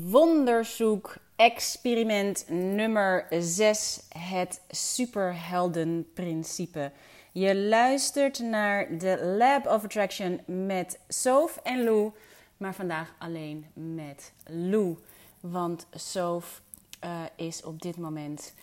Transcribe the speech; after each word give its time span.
Wonderzoek 0.00 1.16
experiment 1.36 2.44
nummer 2.48 3.26
6, 3.30 4.00
het 4.08 4.60
superheldenprincipe. 4.70 6.92
Je 7.32 7.56
luistert 7.56 8.38
naar 8.38 8.98
de 8.98 9.34
Lab 9.38 9.66
of 9.66 9.84
Attraction 9.84 10.40
met 10.46 11.00
Sof 11.08 11.56
en 11.62 11.84
Lou, 11.84 12.12
maar 12.56 12.74
vandaag 12.74 13.14
alleen 13.18 13.66
met 13.72 14.32
Lou. 14.46 14.96
Want 15.40 15.86
Sof 15.94 16.62
uh, 17.04 17.22
is 17.36 17.64
op 17.64 17.82
dit 17.82 17.96
moment 17.96 18.54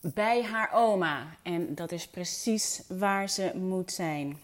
bij 0.00 0.44
haar 0.44 0.72
oma 0.72 1.36
en 1.42 1.74
dat 1.74 1.92
is 1.92 2.08
precies 2.08 2.82
waar 2.88 3.28
ze 3.28 3.52
moet 3.54 3.92
zijn. 3.92 4.38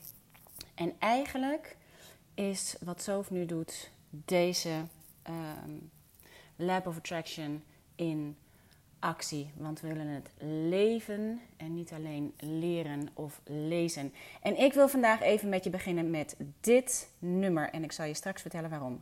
En 0.74 0.92
eigenlijk 0.98 1.76
is 2.34 2.76
wat 2.80 3.02
Sof 3.02 3.30
nu 3.30 3.46
doet 3.46 3.90
deze 4.10 4.70
um, 5.28 5.90
Lab 6.60 6.86
of 6.86 6.96
Attraction 6.96 7.62
in 7.94 8.36
actie. 8.98 9.50
Want 9.56 9.80
we 9.80 9.88
willen 9.88 10.06
het 10.06 10.30
leven 10.68 11.40
en 11.56 11.74
niet 11.74 11.92
alleen 11.92 12.34
leren 12.38 13.08
of 13.14 13.40
lezen. 13.44 14.12
En 14.42 14.58
ik 14.58 14.72
wil 14.72 14.88
vandaag 14.88 15.20
even 15.20 15.48
met 15.48 15.64
je 15.64 15.70
beginnen 15.70 16.10
met 16.10 16.36
dit 16.60 17.08
nummer. 17.18 17.70
En 17.70 17.84
ik 17.84 17.92
zal 17.92 18.06
je 18.06 18.14
straks 18.14 18.42
vertellen 18.42 18.70
waarom. 18.70 19.00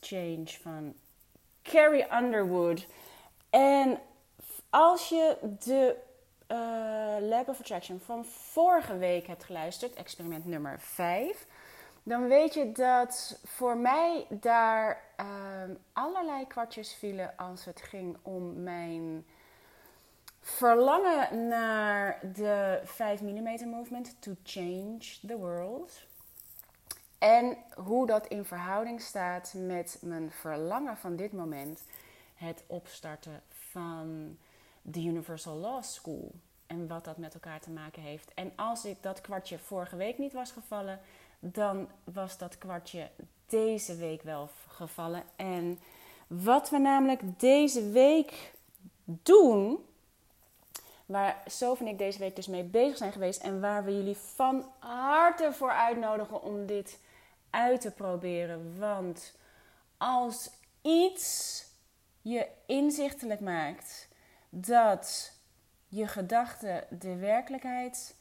Change 0.00 0.46
van 0.62 0.94
Carrie 1.62 2.06
Underwood. 2.12 2.86
En 3.50 4.00
als 4.70 5.08
je 5.08 5.36
de 5.64 5.96
uh, 6.48 7.28
Lab 7.28 7.48
of 7.48 7.60
Attraction 7.60 8.00
van 8.00 8.24
vorige 8.24 8.98
week 8.98 9.26
hebt 9.26 9.44
geluisterd, 9.44 9.94
experiment 9.94 10.44
nummer 10.44 10.80
5, 10.80 11.46
dan 12.02 12.28
weet 12.28 12.54
je 12.54 12.72
dat 12.72 13.40
voor 13.44 13.76
mij 13.76 14.26
daar 14.30 15.02
uh, 15.20 15.26
allerlei 15.92 16.46
kwartjes 16.46 16.94
vielen 16.94 17.36
als 17.36 17.64
het 17.64 17.82
ging 17.82 18.16
om 18.22 18.62
mijn 18.62 19.26
verlangen 20.40 21.48
naar 21.48 22.20
de 22.32 22.80
5 22.84 23.20
mm 23.20 23.68
movement 23.68 24.16
to 24.22 24.32
change 24.42 24.98
the 25.26 25.36
world. 25.38 26.08
En 27.20 27.56
hoe 27.84 28.06
dat 28.06 28.26
in 28.26 28.44
verhouding 28.44 29.00
staat 29.00 29.54
met 29.56 29.98
mijn 30.02 30.30
verlangen 30.30 30.96
van 30.96 31.16
dit 31.16 31.32
moment, 31.32 31.82
het 32.34 32.64
opstarten 32.66 33.42
van 33.48 34.36
de 34.82 35.00
Universal 35.00 35.56
Law 35.56 35.82
School. 35.82 36.32
En 36.66 36.88
wat 36.88 37.04
dat 37.04 37.16
met 37.16 37.34
elkaar 37.34 37.60
te 37.60 37.70
maken 37.70 38.02
heeft. 38.02 38.34
En 38.34 38.52
als 38.56 38.84
ik 38.84 38.96
dat 39.00 39.20
kwartje 39.20 39.58
vorige 39.58 39.96
week 39.96 40.18
niet 40.18 40.32
was 40.32 40.50
gevallen, 40.50 41.00
dan 41.38 41.88
was 42.04 42.38
dat 42.38 42.58
kwartje 42.58 43.10
deze 43.46 43.96
week 43.96 44.22
wel 44.22 44.50
gevallen. 44.68 45.22
En 45.36 45.78
wat 46.26 46.70
we 46.70 46.78
namelijk 46.78 47.40
deze 47.40 47.90
week 47.90 48.52
doen, 49.04 49.84
waar 51.06 51.42
Sof 51.46 51.80
en 51.80 51.86
ik 51.86 51.98
deze 51.98 52.18
week 52.18 52.36
dus 52.36 52.46
mee 52.46 52.64
bezig 52.64 52.96
zijn 52.96 53.12
geweest 53.12 53.42
en 53.42 53.60
waar 53.60 53.84
we 53.84 53.96
jullie 53.96 54.16
van 54.16 54.64
harte 54.78 55.52
voor 55.52 55.70
uitnodigen 55.70 56.42
om 56.42 56.66
dit 56.66 56.98
uit 57.50 57.80
te 57.80 57.90
proberen. 57.90 58.78
Want 58.78 59.38
als 59.96 60.50
iets 60.82 61.64
je 62.22 62.46
inzichtelijk 62.66 63.40
maakt 63.40 64.08
dat 64.48 65.32
je 65.88 66.06
gedachten 66.06 66.84
de 66.88 67.16
werkelijkheid 67.16 68.14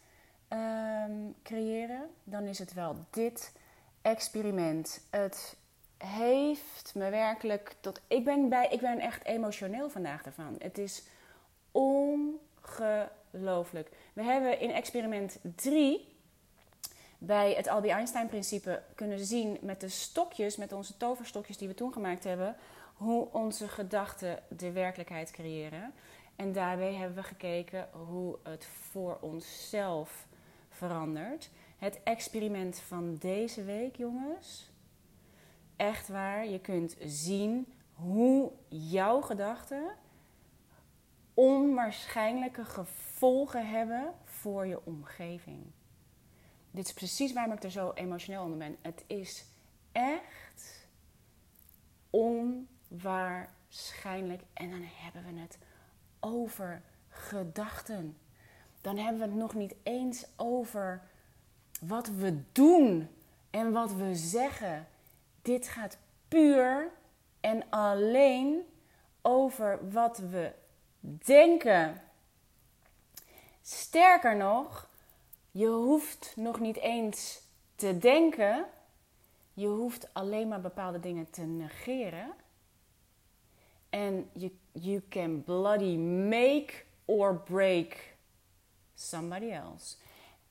um, 0.49 1.35
creëren, 1.43 2.09
dan 2.23 2.43
is 2.43 2.59
het 2.59 2.73
wel 2.73 2.95
dit 3.09 3.51
experiment. 4.01 5.01
Het 5.09 5.55
heeft 5.97 6.91
me 6.95 7.09
werkelijk 7.09 7.75
tot. 7.79 8.01
Ik 8.07 8.23
ben, 8.23 8.49
bij, 8.49 8.67
ik 8.69 8.79
ben 8.79 8.99
echt 8.99 9.25
emotioneel 9.25 9.89
vandaag 9.89 10.23
ervan. 10.23 10.55
Het 10.59 10.77
is 10.77 11.03
ongelooflijk. 11.71 13.89
We 14.13 14.23
hebben 14.23 14.59
in 14.59 14.71
experiment 14.71 15.39
3 15.55 16.08
bij 17.19 17.53
het 17.53 17.67
Albie 17.67 17.91
Einstein-principe 17.91 18.81
kunnen 18.95 19.19
zien 19.19 19.57
met 19.61 19.81
de 19.81 19.89
stokjes, 19.89 20.57
met 20.57 20.73
onze 20.73 20.97
toverstokjes 20.97 21.57
die 21.57 21.67
we 21.67 21.73
toen 21.73 21.93
gemaakt 21.93 22.23
hebben, 22.23 22.55
hoe 22.93 23.27
onze 23.31 23.67
gedachten 23.67 24.43
de 24.47 24.71
werkelijkheid 24.71 25.31
creëren. 25.31 25.93
En 26.35 26.51
daarbij 26.51 26.93
hebben 26.93 27.15
we 27.15 27.23
gekeken 27.23 27.89
hoe 27.91 28.37
het 28.43 28.65
voor 28.65 29.17
onszelf 29.21 30.27
verandert. 30.69 31.49
Het 31.77 31.99
experiment 32.03 32.79
van 32.79 33.15
deze 33.15 33.63
week, 33.63 33.95
jongens. 33.95 34.69
Echt 35.75 36.07
waar, 36.07 36.47
je 36.47 36.59
kunt 36.59 36.95
zien 37.05 37.73
hoe 37.93 38.51
jouw 38.67 39.21
gedachten 39.21 39.83
onwaarschijnlijke 41.33 42.65
gevolgen 42.65 43.69
hebben 43.69 44.13
voor 44.23 44.65
je 44.65 44.85
omgeving. 44.85 45.71
Dit 46.71 46.85
is 46.85 46.93
precies 46.93 47.33
waarom 47.33 47.53
ik 47.53 47.63
er 47.63 47.71
zo 47.71 47.91
emotioneel 47.93 48.43
onder 48.43 48.57
ben. 48.57 48.77
Het 48.81 49.03
is 49.07 49.45
echt 49.91 50.87
onwaarschijnlijk. 52.09 54.41
En 54.53 54.69
dan 54.69 54.83
hebben 54.83 55.33
we 55.33 55.39
het 55.39 55.57
over 56.19 56.81
gedachten. 57.09 58.17
Dan 58.81 58.97
hebben 58.97 59.21
we 59.21 59.27
het 59.27 59.35
nog 59.35 59.53
niet 59.53 59.75
eens 59.83 60.25
over 60.35 61.01
wat 61.81 62.07
we 62.07 62.41
doen 62.51 63.09
en 63.49 63.71
wat 63.71 63.93
we 63.93 64.15
zeggen. 64.15 64.87
Dit 65.41 65.67
gaat 65.67 65.97
puur 66.27 66.91
en 67.39 67.63
alleen 67.69 68.61
over 69.21 69.91
wat 69.91 70.17
we 70.17 70.53
denken. 71.25 72.01
Sterker 73.61 74.35
nog, 74.35 74.88
je 75.51 75.67
hoeft 75.67 76.33
nog 76.35 76.59
niet 76.59 76.77
eens 76.77 77.41
te 77.75 77.97
denken. 77.97 78.65
Je 79.53 79.67
hoeft 79.67 80.09
alleen 80.13 80.47
maar 80.47 80.61
bepaalde 80.61 80.99
dingen 80.99 81.29
te 81.29 81.41
negeren. 81.41 82.33
En 83.89 84.29
you, 84.33 84.51
you 84.71 85.01
can 85.09 85.43
bloody 85.43 85.97
make 85.97 86.73
or 87.05 87.35
break 87.35 88.15
somebody 88.95 89.49
else. 89.49 89.95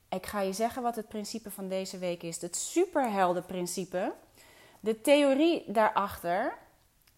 Ik 0.09 0.25
ga 0.25 0.41
je 0.41 0.53
zeggen 0.53 0.81
wat 0.81 0.95
het 0.95 1.07
principe 1.07 1.51
van 1.51 1.67
deze 1.67 1.97
week 1.97 2.23
is. 2.23 2.41
Het 2.41 2.55
superheldenprincipe. 2.55 4.13
De 4.79 5.01
theorie 5.01 5.71
daarachter 5.71 6.57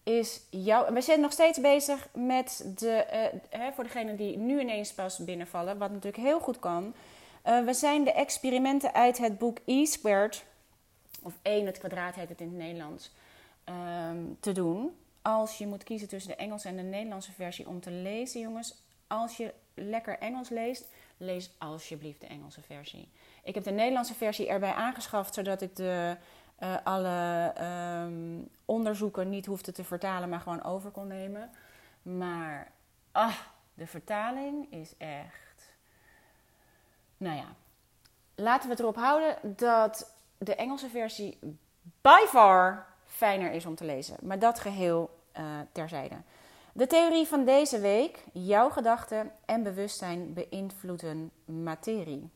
is 0.02 0.40
jouw. 0.50 0.92
We 0.92 1.00
zijn 1.00 1.20
nog 1.20 1.32
steeds 1.32 1.60
bezig 1.60 2.08
met 2.14 2.72
de. 2.78 3.30
Uh, 3.54 3.66
voor 3.74 3.84
degenen 3.84 4.16
die 4.16 4.36
nu 4.36 4.60
ineens 4.60 4.92
pas 4.92 5.18
binnenvallen, 5.18 5.78
wat 5.78 5.90
natuurlijk 5.90 6.22
heel 6.22 6.40
goed 6.40 6.58
kan. 6.58 6.94
Uh, 7.46 7.64
we 7.64 7.74
zijn 7.74 8.04
de 8.04 8.12
experimenten 8.12 8.94
uit 8.94 9.18
het 9.18 9.38
boek 9.38 9.58
E 9.64 9.84
Squared, 9.84 10.44
of 11.22 11.38
1 11.42 11.66
het 11.66 11.78
kwadraat 11.78 12.14
heet 12.14 12.28
het 12.28 12.40
in 12.40 12.46
het 12.46 12.56
Nederlands, 12.56 13.10
um, 13.64 14.36
te 14.40 14.52
doen. 14.52 14.96
Als 15.22 15.58
je 15.58 15.66
moet 15.66 15.84
kiezen 15.84 16.08
tussen 16.08 16.30
de 16.30 16.36
Engelse 16.36 16.68
en 16.68 16.76
de 16.76 16.82
Nederlandse 16.82 17.32
versie 17.32 17.68
om 17.68 17.80
te 17.80 17.90
lezen, 17.90 18.40
jongens. 18.40 18.74
Als 19.06 19.36
je 19.36 19.54
lekker 19.74 20.18
Engels 20.18 20.48
leest, 20.48 20.88
lees 21.16 21.50
alsjeblieft 21.58 22.20
de 22.20 22.26
Engelse 22.26 22.60
versie. 22.60 23.08
Ik 23.42 23.54
heb 23.54 23.64
de 23.64 23.70
Nederlandse 23.70 24.14
versie 24.14 24.48
erbij 24.48 24.72
aangeschaft, 24.72 25.34
zodat 25.34 25.60
ik 25.60 25.76
de, 25.76 26.16
uh, 26.62 26.76
alle 26.84 27.52
um, 28.04 28.48
wonderzoeker 28.64 29.26
niet 29.26 29.46
hoefde 29.46 29.72
te 29.72 29.84
vertalen, 29.84 30.28
maar 30.28 30.40
gewoon 30.40 30.64
over 30.64 30.90
kon 30.90 31.06
nemen. 31.06 31.50
Maar 32.02 32.72
ah, 33.12 33.36
de 33.74 33.86
vertaling 33.86 34.72
is 34.72 34.96
echt. 34.96 35.51
Nou 37.22 37.36
ja, 37.36 37.54
laten 38.34 38.64
we 38.64 38.70
het 38.70 38.80
erop 38.80 38.96
houden 38.96 39.56
dat 39.56 40.14
de 40.38 40.54
Engelse 40.54 40.88
versie 40.88 41.38
by 42.00 42.24
far 42.26 42.86
fijner 43.06 43.52
is 43.52 43.66
om 43.66 43.74
te 43.74 43.84
lezen. 43.84 44.16
Maar 44.22 44.38
dat 44.38 44.58
geheel 44.58 45.18
uh, 45.38 45.44
terzijde. 45.72 46.14
De 46.72 46.86
theorie 46.86 47.26
van 47.26 47.44
deze 47.44 47.80
week: 47.80 48.24
jouw 48.32 48.70
gedachten 48.70 49.32
en 49.44 49.62
bewustzijn 49.62 50.32
beïnvloeden 50.32 51.30
materie. 51.44 52.30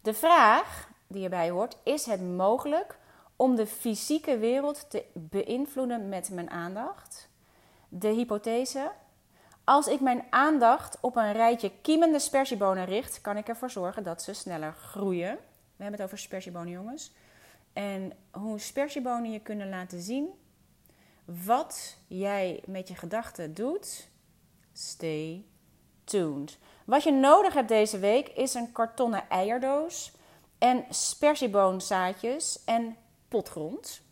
De 0.00 0.14
vraag 0.14 0.88
die 1.06 1.24
erbij 1.24 1.50
hoort: 1.50 1.76
is 1.82 2.06
het 2.06 2.20
mogelijk 2.20 2.98
om 3.36 3.56
de 3.56 3.66
fysieke 3.66 4.38
wereld 4.38 4.90
te 4.90 5.04
beïnvloeden 5.12 6.08
met 6.08 6.30
mijn 6.30 6.50
aandacht? 6.50 7.28
De 7.88 8.08
hypothese: 8.08 8.92
als 9.64 9.86
ik 9.86 10.00
mijn 10.00 10.24
aandacht 10.30 10.98
op 11.00 11.16
een 11.16 11.32
rijtje 11.32 11.72
kiemende 11.82 12.18
spersiebonen 12.18 12.84
richt, 12.84 13.20
kan 13.20 13.36
ik 13.36 13.48
ervoor 13.48 13.70
zorgen 13.70 14.02
dat 14.02 14.22
ze 14.22 14.32
sneller 14.32 14.72
groeien. 14.72 15.38
We 15.76 15.82
hebben 15.82 16.00
het 16.00 16.08
over 16.08 16.18
spersiebonen, 16.18 16.72
jongens. 16.72 17.12
En 17.72 18.12
hoe 18.30 18.58
spersiebonen 18.58 19.30
je 19.30 19.40
kunnen 19.40 19.68
laten 19.68 20.00
zien 20.00 20.28
wat 21.24 21.96
jij 22.06 22.62
met 22.66 22.88
je 22.88 22.94
gedachten 22.94 23.54
doet. 23.54 24.08
Stay 24.72 25.44
tuned. 26.04 26.58
Wat 26.84 27.02
je 27.02 27.12
nodig 27.12 27.54
hebt 27.54 27.68
deze 27.68 27.98
week 27.98 28.28
is 28.28 28.54
een 28.54 28.72
kartonnen 28.72 29.28
eierdoos 29.28 30.12
en 30.58 30.84
spersieboonzaadjes 30.90 32.64
en 32.64 32.96
potgrond. 33.28 34.02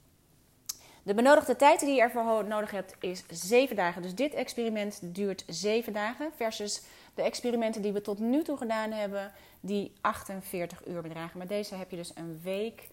De 1.02 1.14
benodigde 1.14 1.56
tijd 1.56 1.80
die 1.80 1.94
je 1.94 2.00
ervoor 2.00 2.44
nodig 2.44 2.70
hebt 2.70 2.94
is 3.00 3.24
7 3.28 3.76
dagen. 3.76 4.02
Dus 4.02 4.14
dit 4.14 4.34
experiment 4.34 5.00
duurt 5.02 5.44
7 5.46 5.92
dagen 5.92 6.30
versus 6.36 6.82
de 7.14 7.22
experimenten 7.22 7.82
die 7.82 7.92
we 7.92 8.00
tot 8.00 8.18
nu 8.18 8.42
toe 8.42 8.56
gedaan 8.56 8.90
hebben, 8.90 9.32
die 9.60 9.92
48 10.00 10.86
uur 10.86 11.02
bedragen. 11.02 11.38
Maar 11.38 11.46
deze 11.46 11.74
heb 11.74 11.90
je 11.90 11.96
dus 11.96 12.12
een 12.14 12.40
week 12.42 12.88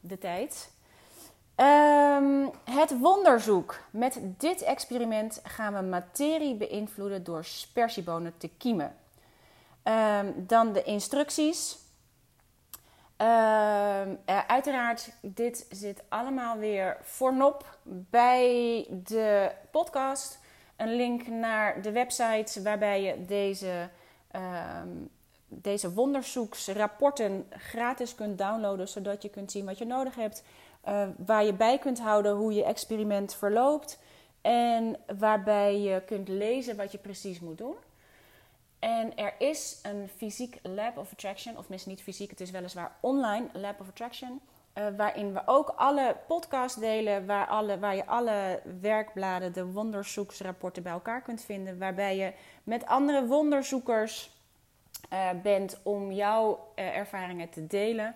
de 0.00 0.18
tijd. 0.18 0.70
Um, 1.56 2.50
het 2.64 2.98
wonderzoek. 2.98 3.78
Met 3.90 4.20
dit 4.22 4.62
experiment 4.62 5.40
gaan 5.42 5.74
we 5.74 5.80
materie 5.80 6.54
beïnvloeden 6.54 7.24
door 7.24 7.44
spersiebonen 7.44 8.34
te 8.36 8.48
kiemen. 8.58 8.96
Um, 9.84 10.34
dan 10.46 10.72
de 10.72 10.82
instructies. 10.82 11.78
Uh, 13.22 14.02
uiteraard, 14.46 15.12
dit 15.20 15.66
zit 15.70 16.02
allemaal 16.08 16.58
weer 16.58 16.96
voornop 17.02 17.78
bij 17.84 18.86
de 19.04 19.50
podcast. 19.70 20.40
Een 20.76 20.96
link 20.96 21.26
naar 21.26 21.82
de 21.82 21.92
website 21.92 22.62
waarbij 22.62 23.02
je 23.02 23.24
deze, 23.26 23.88
um, 24.82 25.10
deze 25.48 25.92
wonderzoeksrapporten 25.92 27.46
gratis 27.50 28.14
kunt 28.14 28.38
downloaden, 28.38 28.88
zodat 28.88 29.22
je 29.22 29.28
kunt 29.28 29.50
zien 29.50 29.64
wat 29.64 29.78
je 29.78 29.86
nodig 29.86 30.14
hebt, 30.14 30.44
uh, 30.88 31.08
waar 31.26 31.44
je 31.44 31.54
bij 31.54 31.78
kunt 31.78 32.00
houden 32.00 32.32
hoe 32.32 32.54
je 32.54 32.64
experiment 32.64 33.34
verloopt 33.34 33.98
en 34.40 34.96
waarbij 35.18 35.80
je 35.80 36.02
kunt 36.06 36.28
lezen 36.28 36.76
wat 36.76 36.92
je 36.92 36.98
precies 36.98 37.40
moet 37.40 37.58
doen. 37.58 37.74
En 38.82 39.16
er 39.16 39.34
is 39.38 39.78
een 39.82 40.08
fysiek 40.16 40.58
Lab 40.62 40.96
of 40.96 41.12
Attraction, 41.12 41.58
of 41.58 41.68
misschien 41.68 41.92
niet 41.92 42.02
fysiek, 42.02 42.30
het 42.30 42.40
is 42.40 42.50
weliswaar 42.50 42.96
online 43.00 43.46
Lab 43.52 43.80
of 43.80 43.88
Attraction. 43.88 44.40
Uh, 44.74 44.86
waarin 44.96 45.32
we 45.32 45.42
ook 45.46 45.68
alle 45.76 46.16
podcasts 46.26 46.80
delen, 46.80 47.26
waar, 47.26 47.46
alle, 47.46 47.78
waar 47.78 47.96
je 47.96 48.06
alle 48.06 48.60
werkbladen, 48.80 49.52
de 49.52 49.66
wonderzoeksrapporten 49.66 50.82
bij 50.82 50.92
elkaar 50.92 51.22
kunt 51.22 51.42
vinden. 51.42 51.78
Waarbij 51.78 52.16
je 52.16 52.32
met 52.64 52.86
andere 52.86 53.26
wonderzoekers 53.26 54.30
uh, 55.12 55.30
bent 55.42 55.78
om 55.82 56.12
jouw 56.12 56.72
uh, 56.76 56.96
ervaringen 56.96 57.50
te 57.50 57.66
delen. 57.66 58.14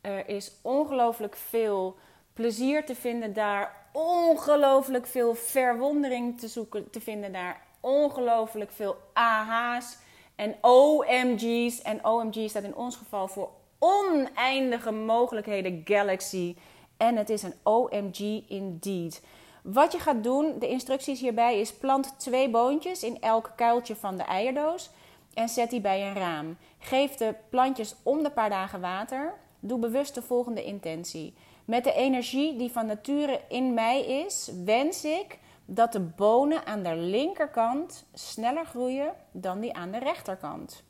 Er 0.00 0.28
is 0.28 0.52
ongelooflijk 0.62 1.36
veel 1.36 1.96
plezier 2.32 2.86
te 2.86 2.94
vinden 2.94 3.32
daar, 3.32 3.76
ongelooflijk 3.92 5.06
veel 5.06 5.34
verwondering 5.34 6.40
te, 6.40 6.48
zoeken, 6.48 6.90
te 6.90 7.00
vinden 7.00 7.32
daar, 7.32 7.60
ongelooflijk 7.80 8.72
veel 8.72 8.96
AH's 9.12 10.06
en 10.38 10.56
OMG's. 10.60 11.82
En 11.82 12.04
OMG 12.04 12.48
staat 12.48 12.62
in 12.62 12.76
ons 12.76 12.96
geval 12.96 13.28
voor 13.28 13.50
oneindige 13.78 14.92
mogelijkheden 14.92 15.80
galaxy. 15.84 16.56
En 16.96 17.16
het 17.16 17.30
is 17.30 17.42
een 17.42 17.54
OMG 17.62 18.42
indeed. 18.48 19.22
Wat 19.62 19.92
je 19.92 19.98
gaat 19.98 20.22
doen, 20.22 20.58
de 20.58 20.68
instructies 20.68 21.20
hierbij 21.20 21.60
is 21.60 21.74
plant 21.74 22.14
twee 22.18 22.50
boontjes 22.50 23.02
in 23.02 23.20
elk 23.20 23.52
kuiltje 23.56 23.96
van 23.96 24.16
de 24.16 24.22
eierdoos 24.22 24.90
en 25.34 25.48
zet 25.48 25.70
die 25.70 25.80
bij 25.80 26.06
een 26.06 26.14
raam. 26.14 26.56
Geef 26.78 27.14
de 27.14 27.34
plantjes 27.50 27.94
om 28.02 28.22
de 28.22 28.30
paar 28.30 28.50
dagen 28.50 28.80
water. 28.80 29.34
Doe 29.60 29.78
bewust 29.78 30.14
de 30.14 30.22
volgende 30.22 30.64
intentie. 30.64 31.34
Met 31.64 31.84
de 31.84 31.92
energie 31.92 32.56
die 32.56 32.72
van 32.72 32.86
nature 32.86 33.40
in 33.48 33.74
mij 33.74 34.04
is, 34.04 34.50
wens 34.64 35.04
ik 35.04 35.38
dat 35.70 35.92
de 35.92 36.00
bonen 36.00 36.66
aan 36.66 36.82
de 36.82 36.94
linkerkant 36.94 38.04
sneller 38.14 38.64
groeien 38.66 39.14
dan 39.32 39.60
die 39.60 39.74
aan 39.74 39.90
de 39.90 39.98
rechterkant. 39.98 40.82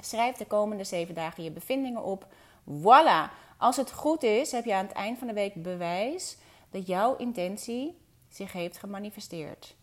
Schrijf 0.00 0.36
de 0.36 0.46
komende 0.46 0.84
zeven 0.84 1.14
dagen 1.14 1.42
je 1.44 1.50
bevindingen 1.50 2.02
op. 2.02 2.26
Voilà! 2.80 3.32
Als 3.58 3.76
het 3.76 3.92
goed 3.92 4.22
is, 4.22 4.52
heb 4.52 4.64
je 4.64 4.74
aan 4.74 4.86
het 4.86 4.96
eind 4.96 5.18
van 5.18 5.26
de 5.26 5.32
week 5.32 5.62
bewijs 5.62 6.36
dat 6.70 6.86
jouw 6.86 7.16
intentie 7.16 7.98
zich 8.28 8.52
heeft 8.52 8.78
gemanifesteerd. 8.78 9.74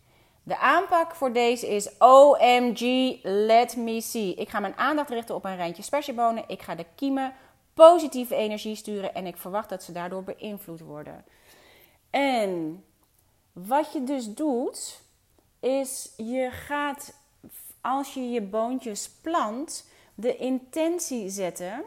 De 0.42 0.58
aanpak 0.58 1.14
voor 1.14 1.32
deze 1.32 1.68
is 1.68 1.98
OMG, 1.98 3.18
let 3.22 3.76
me 3.76 4.00
see. 4.00 4.34
Ik 4.34 4.48
ga 4.48 4.60
mijn 4.60 4.76
aandacht 4.76 5.10
richten 5.10 5.34
op 5.34 5.44
een 5.44 5.56
rijntje 5.56 5.82
spersiebonen. 5.82 6.44
Ik 6.46 6.62
ga 6.62 6.74
de 6.74 6.86
kiemen 6.94 7.34
positieve 7.74 8.34
energie 8.34 8.74
sturen 8.74 9.14
en 9.14 9.26
ik 9.26 9.36
verwacht 9.36 9.68
dat 9.68 9.82
ze 9.82 9.92
daardoor 9.92 10.24
beïnvloed 10.24 10.80
worden. 10.80 11.24
En 12.10 12.84
wat 13.52 13.92
je 13.92 14.04
dus 14.04 14.34
doet, 14.34 15.00
is 15.60 16.12
je 16.16 16.50
gaat 16.50 17.14
als 17.80 18.14
je 18.14 18.30
je 18.30 18.42
boontjes 18.42 19.10
plant, 19.10 19.88
de 20.14 20.36
intentie 20.36 21.30
zetten 21.30 21.84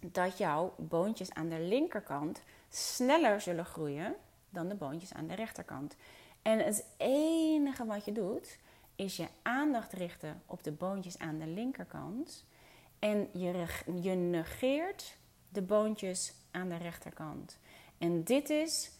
dat 0.00 0.38
jouw 0.38 0.74
boontjes 0.76 1.32
aan 1.32 1.48
de 1.48 1.60
linkerkant 1.60 2.42
sneller 2.68 3.40
zullen 3.40 3.64
groeien 3.64 4.14
dan 4.50 4.68
de 4.68 4.74
boontjes 4.74 5.12
aan 5.12 5.26
de 5.26 5.34
rechterkant. 5.34 5.96
En 6.42 6.58
het 6.58 6.86
enige 6.96 7.84
wat 7.84 8.04
je 8.04 8.12
doet, 8.12 8.58
is 8.96 9.16
je 9.16 9.26
aandacht 9.42 9.92
richten 9.92 10.42
op 10.46 10.62
de 10.62 10.72
boontjes 10.72 11.18
aan 11.18 11.38
de 11.38 11.46
linkerkant. 11.46 12.44
En 12.98 13.28
je, 13.32 13.66
je 14.00 14.10
negeert 14.10 15.16
de 15.48 15.62
boontjes 15.62 16.34
aan 16.50 16.68
de 16.68 16.76
rechterkant. 16.76 17.58
En 17.98 18.24
dit 18.24 18.50
is 18.50 18.90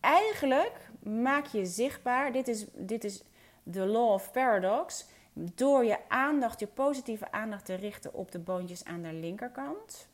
eigenlijk 0.00 0.90
maak 1.02 1.46
je 1.46 1.66
zichtbaar, 1.66 2.32
dit 2.32 2.48
is, 2.48 2.66
dit 2.74 3.04
is 3.04 3.22
de 3.62 3.86
law 3.86 4.10
of 4.10 4.32
paradox, 4.32 5.06
door 5.32 5.84
je 5.84 6.08
aandacht, 6.08 6.60
je 6.60 6.66
positieve 6.66 7.32
aandacht 7.32 7.64
te 7.64 7.74
richten 7.74 8.14
op 8.14 8.32
de 8.32 8.38
boontjes 8.38 8.84
aan 8.84 9.02
de 9.02 9.12
linkerkant 9.12 10.08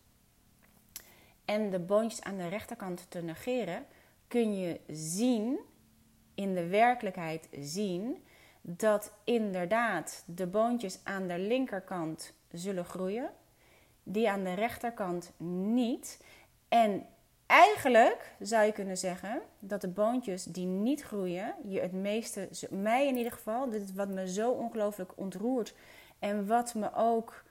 en 1.47 1.71
de 1.71 1.79
boontjes 1.79 2.23
aan 2.23 2.37
de 2.37 2.49
rechterkant 2.49 3.07
te 3.11 3.23
negeren, 3.23 3.87
kun 4.29 4.59
je 4.59 4.81
zien, 4.89 5.59
in 6.35 6.55
de 6.55 6.67
werkelijkheid 6.67 7.49
zien, 7.61 8.25
dat 8.61 9.13
inderdaad 9.25 10.25
de 10.27 10.47
boontjes 10.47 11.01
aan 11.05 11.27
de 11.27 11.39
linkerkant 11.39 12.33
zullen 12.53 12.85
groeien, 12.85 13.31
die 14.03 14.31
aan 14.31 14.45
de 14.45 14.55
rechterkant 14.55 15.33
niet. 15.39 16.25
En 16.69 17.07
eigenlijk 17.47 18.35
zou 18.41 18.65
je 18.65 18.73
kunnen 18.73 18.97
zeggen 18.97 19.43
dat 19.59 19.81
de 19.81 19.89
boontjes 19.89 20.45
die 20.45 20.67
niet 20.67 21.03
groeien, 21.03 21.55
je 21.65 21.81
het 21.81 21.93
meeste, 21.93 22.49
mij 22.71 23.07
in 23.07 23.17
ieder 23.17 23.33
geval, 23.33 23.71
dit 23.71 23.83
is 23.83 23.93
wat 23.93 24.09
me 24.09 24.33
zo 24.33 24.51
ongelooflijk 24.51 25.13
ontroert 25.15 25.75
en 26.19 26.47
wat 26.47 26.75
me 26.75 26.95
ook 26.95 27.45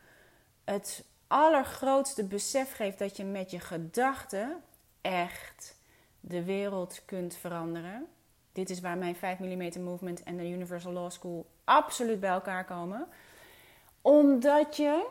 het 0.63 1.05
allergrootste 1.27 2.23
besef 2.23 2.75
geeft 2.75 2.99
dat 2.99 3.17
je 3.17 3.23
met 3.23 3.51
je 3.51 3.59
gedachten 3.59 4.61
echt 5.01 5.75
de 6.19 6.43
wereld 6.43 7.01
kunt 7.05 7.35
veranderen. 7.35 8.07
Dit 8.51 8.69
is 8.69 8.79
waar 8.79 8.97
mijn 8.97 9.15
5 9.15 9.39
mm 9.39 9.83
movement 9.83 10.23
en 10.23 10.37
de 10.37 10.49
Universal 10.49 10.91
Law 10.91 11.11
School 11.11 11.45
absoluut 11.63 12.19
bij 12.19 12.29
elkaar 12.29 12.65
komen. 12.65 13.07
Omdat 14.01 14.75
je 14.75 15.07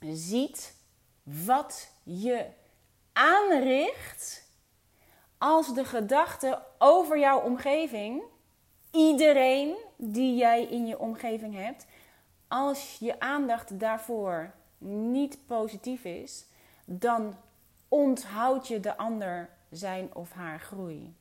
ziet 0.00 0.74
wat 1.22 1.92
je 2.02 2.46
aanricht 3.12 4.48
als 5.38 5.74
de 5.74 5.84
gedachte 5.84 6.62
over 6.78 7.18
jouw 7.18 7.40
omgeving, 7.40 8.22
iedereen 8.90 9.76
die 9.96 10.36
jij 10.36 10.64
in 10.64 10.86
je 10.86 10.98
omgeving 10.98 11.54
hebt, 11.54 11.86
als 12.48 12.96
je 12.98 13.20
aandacht 13.20 13.78
daarvoor 13.80 14.52
niet 14.78 15.46
positief 15.46 16.04
is, 16.04 16.46
dan 16.84 17.36
onthoudt 17.88 18.68
je 18.68 18.80
de 18.80 18.96
ander 18.96 19.50
zijn 19.70 20.14
of 20.14 20.32
haar 20.32 20.60
groei. 20.60 21.14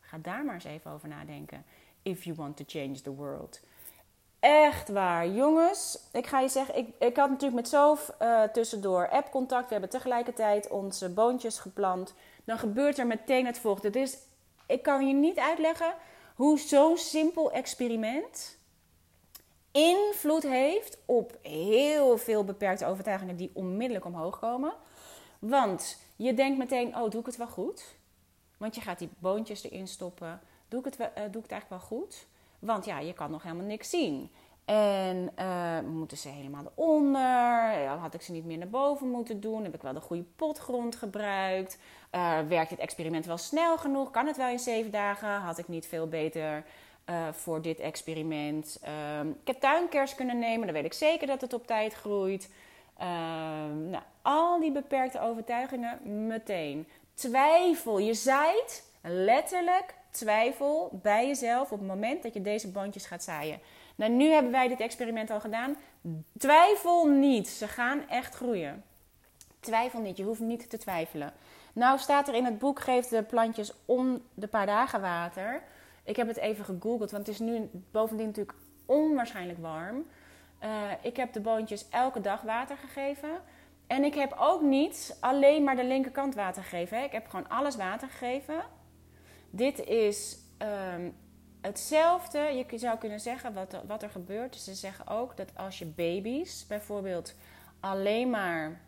Ga 0.00 0.18
daar 0.18 0.44
maar 0.44 0.54
eens 0.54 0.64
even 0.64 0.90
over 0.90 1.08
nadenken. 1.08 1.64
If 2.02 2.24
you 2.24 2.36
want 2.36 2.56
to 2.56 2.64
change 2.66 3.00
the 3.00 3.14
world. 3.14 3.60
Echt 4.40 4.88
waar, 4.88 5.28
jongens. 5.28 5.98
Ik 6.12 6.26
ga 6.26 6.40
je 6.40 6.48
zeggen, 6.48 6.76
ik, 6.76 6.88
ik 6.98 7.16
had 7.16 7.28
natuurlijk 7.28 7.60
met 7.60 7.68
Sof 7.68 8.14
uh, 8.22 8.42
tussendoor 8.42 9.08
app-contact. 9.10 9.66
We 9.66 9.72
hebben 9.72 9.90
tegelijkertijd 9.90 10.68
onze 10.68 11.08
boontjes 11.08 11.58
geplant. 11.58 12.14
Dan 12.44 12.58
gebeurt 12.58 12.98
er 12.98 13.06
meteen 13.06 13.46
het 13.46 13.58
volgende. 13.58 13.90
Dus 13.90 14.18
ik 14.66 14.82
kan 14.82 15.06
je 15.06 15.14
niet 15.14 15.38
uitleggen 15.38 15.94
hoe 16.34 16.58
zo'n 16.58 16.96
simpel 16.96 17.52
experiment 17.52 18.58
invloed 19.72 20.42
heeft 20.42 20.98
op 21.04 21.38
heel 21.42 22.18
veel 22.18 22.44
beperkte 22.44 22.86
overtuigingen 22.86 23.36
die 23.36 23.50
onmiddellijk 23.54 24.06
omhoog 24.06 24.38
komen. 24.38 24.72
Want 25.38 25.98
je 26.16 26.34
denkt 26.34 26.58
meteen, 26.58 26.96
oh, 26.96 27.10
doe 27.10 27.20
ik 27.20 27.26
het 27.26 27.36
wel 27.36 27.48
goed? 27.48 27.96
Want 28.56 28.74
je 28.74 28.80
gaat 28.80 28.98
die 28.98 29.10
boontjes 29.18 29.64
erin 29.64 29.88
stoppen. 29.88 30.40
Doe 30.68 30.78
ik 30.80 30.84
het, 30.84 30.98
uh, 31.00 31.06
doe 31.14 31.42
ik 31.42 31.50
het 31.50 31.52
eigenlijk 31.52 31.68
wel 31.68 31.98
goed? 31.98 32.26
Want 32.58 32.84
ja, 32.84 32.98
je 32.98 33.12
kan 33.12 33.30
nog 33.30 33.42
helemaal 33.42 33.66
niks 33.66 33.90
zien. 33.90 34.30
En 34.68 35.30
uh, 35.38 35.80
moeten 35.80 36.16
ze 36.16 36.28
helemaal 36.28 36.72
eronder? 36.76 37.86
Had 37.86 38.14
ik 38.14 38.22
ze 38.22 38.32
niet 38.32 38.44
meer 38.44 38.58
naar 38.58 38.68
boven 38.68 39.08
moeten 39.08 39.40
doen? 39.40 39.62
Heb 39.62 39.74
ik 39.74 39.82
wel 39.82 39.92
de 39.92 40.00
goede 40.00 40.24
potgrond 40.36 40.96
gebruikt? 40.96 41.78
Uh, 42.12 42.38
werkt 42.48 42.70
het 42.70 42.78
experiment 42.78 43.26
wel 43.26 43.38
snel 43.38 43.78
genoeg? 43.78 44.10
Kan 44.10 44.26
het 44.26 44.36
wel 44.36 44.48
in 44.48 44.58
zeven 44.58 44.90
dagen? 44.90 45.28
Had 45.28 45.58
ik 45.58 45.68
niet 45.68 45.86
veel 45.86 46.08
beter 46.08 46.64
uh, 47.10 47.28
voor 47.32 47.62
dit 47.62 47.78
experiment? 47.78 48.78
Ehm, 48.82 49.28
ik 49.28 49.46
heb 49.46 49.60
tuinkers 49.60 50.14
kunnen 50.14 50.38
nemen, 50.38 50.66
dan 50.66 50.74
weet 50.74 50.84
ik 50.84 50.92
zeker 50.92 51.26
dat 51.26 51.40
het 51.40 51.52
op 51.52 51.66
tijd 51.66 51.94
groeit. 51.94 52.50
Ehm, 52.96 53.90
nou, 53.90 54.02
al 54.22 54.60
die 54.60 54.72
beperkte 54.72 55.20
overtuigingen 55.20 56.26
meteen. 56.26 56.88
Twijfel, 57.14 57.98
je 57.98 58.14
zaait 58.14 58.90
letterlijk 59.02 59.94
twijfel 60.10 60.98
bij 61.02 61.26
jezelf 61.26 61.72
op 61.72 61.78
het 61.78 61.88
moment 61.88 62.22
dat 62.22 62.34
je 62.34 62.42
deze 62.42 62.70
bandjes 62.70 63.06
gaat 63.06 63.22
zaaien. 63.22 63.60
Nou, 63.94 64.12
nu 64.12 64.30
hebben 64.30 64.52
wij 64.52 64.68
dit 64.68 64.80
experiment 64.80 65.30
al 65.30 65.40
gedaan. 65.40 65.76
Twijfel 66.38 67.06
niet, 67.06 67.48
ze 67.48 67.68
gaan 67.68 68.08
echt 68.08 68.34
groeien. 68.34 68.84
Twijfel 69.60 70.00
niet, 70.00 70.16
je 70.16 70.24
hoeft 70.24 70.40
niet 70.40 70.70
te 70.70 70.78
twijfelen. 70.78 71.32
Nou 71.72 71.98
staat 71.98 72.28
er 72.28 72.34
in 72.34 72.44
het 72.44 72.58
boek, 72.58 72.80
geef 72.80 73.06
de 73.06 73.22
plantjes 73.22 73.72
om 73.84 74.22
de 74.34 74.46
paar 74.46 74.66
dagen 74.66 75.00
water. 75.00 75.62
Ik 76.04 76.16
heb 76.16 76.28
het 76.28 76.36
even 76.36 76.64
gegoogeld, 76.64 77.10
want 77.10 77.26
het 77.26 77.28
is 77.28 77.38
nu 77.38 77.70
bovendien 77.90 78.26
natuurlijk 78.26 78.58
onwaarschijnlijk 78.86 79.58
warm. 79.58 80.06
Uh, 80.64 80.68
ik 81.02 81.16
heb 81.16 81.32
de 81.32 81.40
boontjes 81.40 81.88
elke 81.88 82.20
dag 82.20 82.42
water 82.42 82.76
gegeven. 82.76 83.30
En 83.86 84.04
ik 84.04 84.14
heb 84.14 84.36
ook 84.38 84.62
niet 84.62 85.16
alleen 85.20 85.64
maar 85.64 85.76
de 85.76 85.84
linkerkant 85.84 86.34
water 86.34 86.62
gegeven. 86.62 87.02
Ik 87.02 87.12
heb 87.12 87.28
gewoon 87.28 87.48
alles 87.48 87.76
water 87.76 88.08
gegeven. 88.08 88.62
Dit 89.50 89.84
is 89.84 90.38
um, 90.58 91.14
hetzelfde. 91.60 92.38
Je 92.38 92.78
zou 92.78 92.98
kunnen 92.98 93.20
zeggen 93.20 93.54
wat 93.54 93.82
wat 93.86 94.02
er 94.02 94.10
gebeurt. 94.10 94.56
Ze 94.56 94.74
zeggen 94.74 95.06
ook 95.06 95.36
dat 95.36 95.56
als 95.56 95.78
je 95.78 95.86
baby's 95.86 96.66
bijvoorbeeld 96.66 97.34
alleen 97.80 98.30
maar 98.30 98.80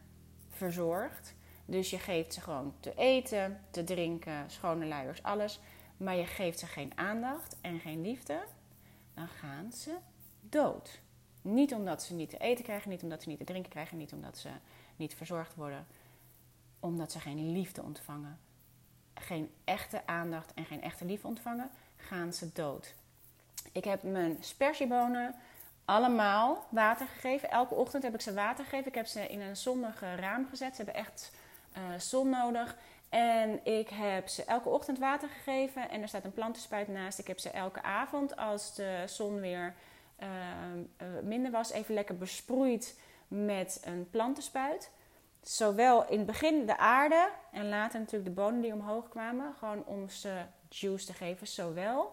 verzorgt. 0.49 1.35
Dus 1.64 1.90
je 1.90 1.99
geeft 1.99 2.35
ze 2.35 2.40
gewoon 2.40 2.75
te 2.81 2.95
eten, 2.95 3.61
te 3.71 3.85
drinken, 3.85 4.50
schone 4.50 4.87
luiers, 4.87 5.23
alles. 5.23 5.61
Maar 5.97 6.17
je 6.17 6.26
geeft 6.26 6.59
ze 6.59 6.67
geen 6.67 6.93
aandacht 6.95 7.57
en 7.61 7.81
geen 7.81 8.00
liefde. 8.00 8.43
Dan 9.14 9.29
gaan 9.29 9.73
ze 9.73 9.97
dood. 10.40 11.00
Niet 11.43 11.75
omdat 11.75 12.02
ze 12.02 12.14
niet 12.14 12.31
te 12.31 12.38
eten 12.38 12.64
krijgen, 12.64 12.90
niet 12.90 13.02
omdat 13.02 13.23
ze 13.23 13.29
niet 13.29 13.38
te 13.38 13.45
drinken 13.45 13.71
krijgen, 13.71 13.99
niet 13.99 14.12
omdat 14.12 14.38
ze 14.38 14.49
niet 14.97 15.14
verzorgd 15.14 15.55
worden. 15.55 15.87
Omdat 16.81 17.12
ze 17.12 17.21
geen 17.21 17.52
liefde 17.52 17.83
ontvangen. 17.83 18.38
Geen 19.21 19.50
echte 19.65 20.07
aandacht 20.07 20.55
en 20.55 20.65
geen 20.65 20.83
echte 20.83 21.05
liefde 21.05 21.27
ontvangen, 21.27 21.71
gaan 21.97 22.33
ze 22.33 22.50
dood. 22.53 22.95
Ik 23.73 23.85
heb 23.85 24.03
mijn 24.03 24.37
spersiebonen 24.41 25.35
allemaal 25.85 26.67
water 26.69 27.07
gegeven. 27.07 27.50
Elke 27.50 27.75
ochtend 27.75 28.03
heb 28.03 28.15
ik 28.15 28.21
ze 28.21 28.35
water 28.35 28.65
gegeven. 28.65 28.87
Ik 28.87 28.95
heb 28.95 29.07
ze 29.07 29.27
in 29.27 29.41
een 29.41 29.57
zonnig 29.57 30.00
raam 30.00 30.47
gezet. 30.49 30.77
Ze 30.77 30.83
hebben 30.83 31.03
echt 31.03 31.33
uh, 31.77 31.99
zon 31.99 32.29
nodig. 32.29 32.77
En 33.09 33.65
ik 33.65 33.89
heb 33.89 34.29
ze 34.29 34.45
elke 34.45 34.69
ochtend 34.69 34.99
water 34.99 35.29
gegeven. 35.29 35.91
En 35.91 36.03
er 36.03 36.09
staat 36.09 36.25
een 36.25 36.33
plantenspuit 36.33 36.89
naast. 36.89 37.19
Ik 37.19 37.27
heb 37.27 37.39
ze 37.39 37.50
elke 37.50 37.83
avond, 37.83 38.37
als 38.37 38.75
de 38.75 39.03
zon 39.07 39.41
weer 39.41 39.75
uh, 40.23 40.29
minder 41.23 41.50
was, 41.50 41.71
even 41.71 41.95
lekker 41.95 42.17
besproeid 42.17 42.99
met 43.29 43.81
een 43.85 44.11
plantenspuit. 44.11 44.91
Zowel 45.42 46.06
in 46.09 46.18
het 46.18 46.26
begin 46.26 46.66
de 46.66 46.76
aarde 46.76 47.28
en 47.52 47.68
later 47.68 47.99
natuurlijk 47.99 48.28
de 48.28 48.42
bonen 48.42 48.61
die 48.61 48.73
omhoog 48.73 49.09
kwamen. 49.09 49.54
Gewoon 49.59 49.85
om 49.85 50.09
ze 50.09 50.42
juice 50.68 51.06
te 51.06 51.12
geven. 51.12 51.47
Zowel 51.47 52.12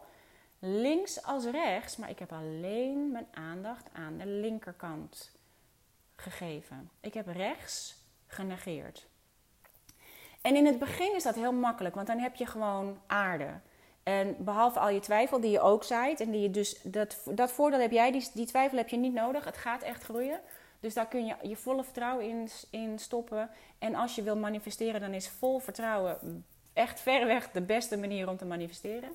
links 0.60 1.24
als 1.24 1.46
rechts. 1.46 1.98
Maar 1.98 2.10
ik 2.10 2.20
heb 2.20 2.32
alleen 2.32 3.12
mijn 3.12 3.28
aandacht 3.34 3.90
aan 3.94 4.18
de 4.18 4.26
linkerkant 4.26 5.32
gegeven. 6.16 6.90
Ik 7.00 7.14
heb 7.14 7.28
rechts 7.28 7.96
genegeerd. 8.28 9.08
En 10.42 10.56
in 10.56 10.66
het 10.66 10.80
begin 10.80 11.16
is 11.16 11.24
dat 11.24 11.36
heel 11.36 11.54
makkelijk, 11.54 11.96
want 11.96 12.08
dan 12.08 12.20
heb 12.20 12.36
je 12.36 12.46
gewoon 12.46 13.00
aarde. 13.08 13.60
En 14.04 14.36
behalve 14.40 14.80
al 14.80 14.90
je 14.90 15.00
twijfel 15.00 15.40
die 15.40 15.52
je 15.52 15.60
ook 15.60 15.84
zaait, 15.84 16.20
en 16.20 16.32
die 16.32 16.42
je 16.42 16.52
dus, 16.52 16.82
dat, 16.84 17.22
dat 17.26 17.52
voordeel 17.52 17.80
heb 17.80 17.92
jij, 17.92 18.12
die, 18.12 18.30
die 18.34 18.46
twijfel 18.46 18.78
heb 18.78 18.90
je 18.90 18.98
niet 18.98 19.14
nodig. 19.14 19.46
Het 19.46 19.58
gaat 19.58 19.82
echt 19.82 20.04
groeien. 20.04 20.40
Dus 20.80 20.94
daar 20.94 21.08
kun 21.08 21.26
je 21.26 21.36
je 21.42 21.56
volle 21.56 21.84
vertrouwen 21.84 22.30
in, 22.30 22.50
in 22.70 23.00
stoppen. 23.00 23.50
En 23.80 23.96
als 23.96 24.16
je 24.16 24.22
wil 24.22 24.38
manifesteren, 24.38 25.02
dan 25.02 25.14
is 25.14 25.30
vol 25.30 25.60
vertrouwen 25.60 26.46
echt 26.74 27.00
verreweg 27.00 27.52
de 27.52 27.62
beste 27.62 27.98
manier 27.98 28.30
om 28.30 28.38
te 28.38 28.46
manifesteren. 28.46 29.10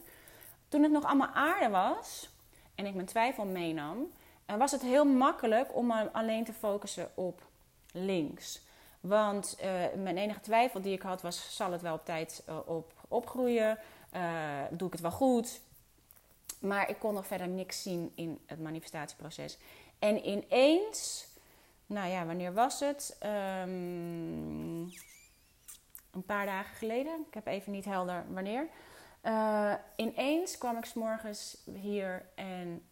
Toen 0.68 0.82
het 0.82 0.92
nog 0.92 1.04
allemaal 1.04 1.34
aarde 1.34 1.68
was 1.68 2.30
en 2.74 2.86
ik 2.86 2.94
mijn 2.94 3.06
twijfel 3.06 3.44
meenam, 3.44 4.10
eh, 4.46 4.56
was 4.56 4.70
het 4.70 4.82
heel 4.82 5.04
makkelijk 5.04 5.76
om 5.76 5.90
alleen 5.90 6.44
te 6.44 6.52
focussen 6.52 7.10
op 7.14 7.42
links. 7.92 8.60
Want 9.00 9.58
uh, 9.60 10.02
mijn 10.02 10.18
enige 10.18 10.40
twijfel 10.40 10.80
die 10.80 10.92
ik 10.92 11.02
had 11.02 11.22
was: 11.22 11.56
zal 11.56 11.72
het 11.72 11.82
wel 11.82 11.94
op 11.94 12.04
tijd 12.04 12.42
uh, 12.48 12.58
op, 12.64 12.92
opgroeien? 13.08 13.78
Doe 14.70 14.86
ik 14.86 14.92
het 14.92 15.02
wel 15.02 15.10
goed? 15.10 15.60
Maar 16.58 16.88
ik 16.90 16.98
kon 16.98 17.14
nog 17.14 17.26
verder 17.26 17.48
niks 17.48 17.82
zien 17.82 18.12
in 18.14 18.40
het 18.46 18.60
manifestatieproces. 18.60 19.58
En 19.98 20.28
ineens, 20.28 21.26
nou 21.92 22.10
ja, 22.10 22.26
wanneer 22.26 22.52
was 22.52 22.80
het? 22.80 23.16
Um, 23.22 24.92
een 26.10 26.24
paar 26.26 26.46
dagen 26.46 26.76
geleden. 26.76 27.24
Ik 27.28 27.34
heb 27.34 27.46
even 27.46 27.72
niet 27.72 27.84
helder 27.84 28.24
wanneer. 28.28 28.68
ineens 29.96 30.58
kwam 30.58 30.76
ik 30.76 30.84
s'morgens 30.84 31.56
hier 31.74 32.26
en 32.34 32.82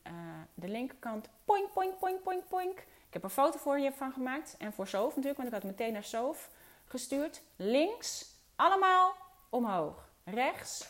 de 0.54 0.68
linkerkant, 0.68 1.28
poink, 1.44 1.72
poink, 1.72 1.98
poink, 1.98 2.22
poink, 2.22 2.48
poink 2.48 2.84
ik 3.10 3.16
heb 3.16 3.24
een 3.24 3.30
foto 3.30 3.58
voor 3.58 3.78
je 3.78 3.92
van 3.92 4.12
gemaakt. 4.12 4.54
En 4.58 4.72
voor 4.72 4.86
Sof 4.86 5.08
natuurlijk, 5.08 5.36
want 5.36 5.48
ik 5.48 5.54
had 5.54 5.64
meteen 5.64 5.92
naar 5.92 6.04
Sof 6.04 6.50
gestuurd. 6.84 7.42
Links, 7.56 8.34
allemaal 8.56 9.14
omhoog. 9.48 10.08
Rechts, 10.24 10.88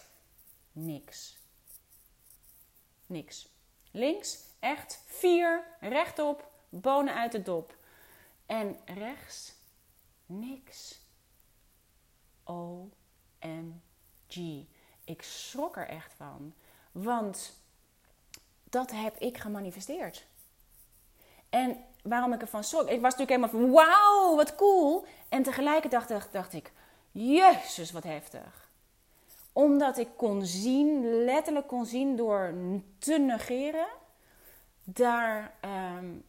niks. 0.73 1.39
Niks. 3.07 3.49
Links, 3.91 4.39
echt 4.59 5.03
vier, 5.07 5.65
rechtop, 5.81 6.51
bonen 6.69 7.15
uit 7.15 7.33
de 7.33 7.43
dop. 7.43 7.75
En 8.51 8.77
rechts, 8.85 9.55
niks. 10.27 11.01
OMG. 12.45 12.95
Ik 15.05 15.23
schrok 15.23 15.77
er 15.77 15.89
echt 15.89 16.13
van. 16.13 16.55
Want 16.93 17.63
dat 18.65 18.91
heb 18.91 19.17
ik 19.17 19.39
gemanifesteerd. 19.39 20.27
En 21.49 21.85
waarom 22.03 22.33
ik 22.33 22.41
ervan 22.41 22.65
schrok. 22.65 22.89
Ik 22.89 23.01
was 23.01 23.17
natuurlijk 23.17 23.31
helemaal 23.31 23.49
van 23.49 23.71
wauw, 23.71 24.37
wat 24.37 24.55
cool. 24.55 25.05
En 25.29 25.43
tegelijkertijd 25.43 26.29
dacht, 26.33 26.53
ik, 26.53 26.73
jezus, 27.11 27.91
wat 27.91 28.05
heftig. 28.05 28.71
Omdat 29.53 29.99
ik 29.99 30.09
kon 30.17 30.47
zien, 30.47 31.25
letterlijk 31.25 31.67
kon 31.67 31.87
zien 31.87 32.17
door 32.17 32.55
te 32.99 33.19
negeren, 33.19 33.89
daar 34.85 35.55
um, 35.99 36.25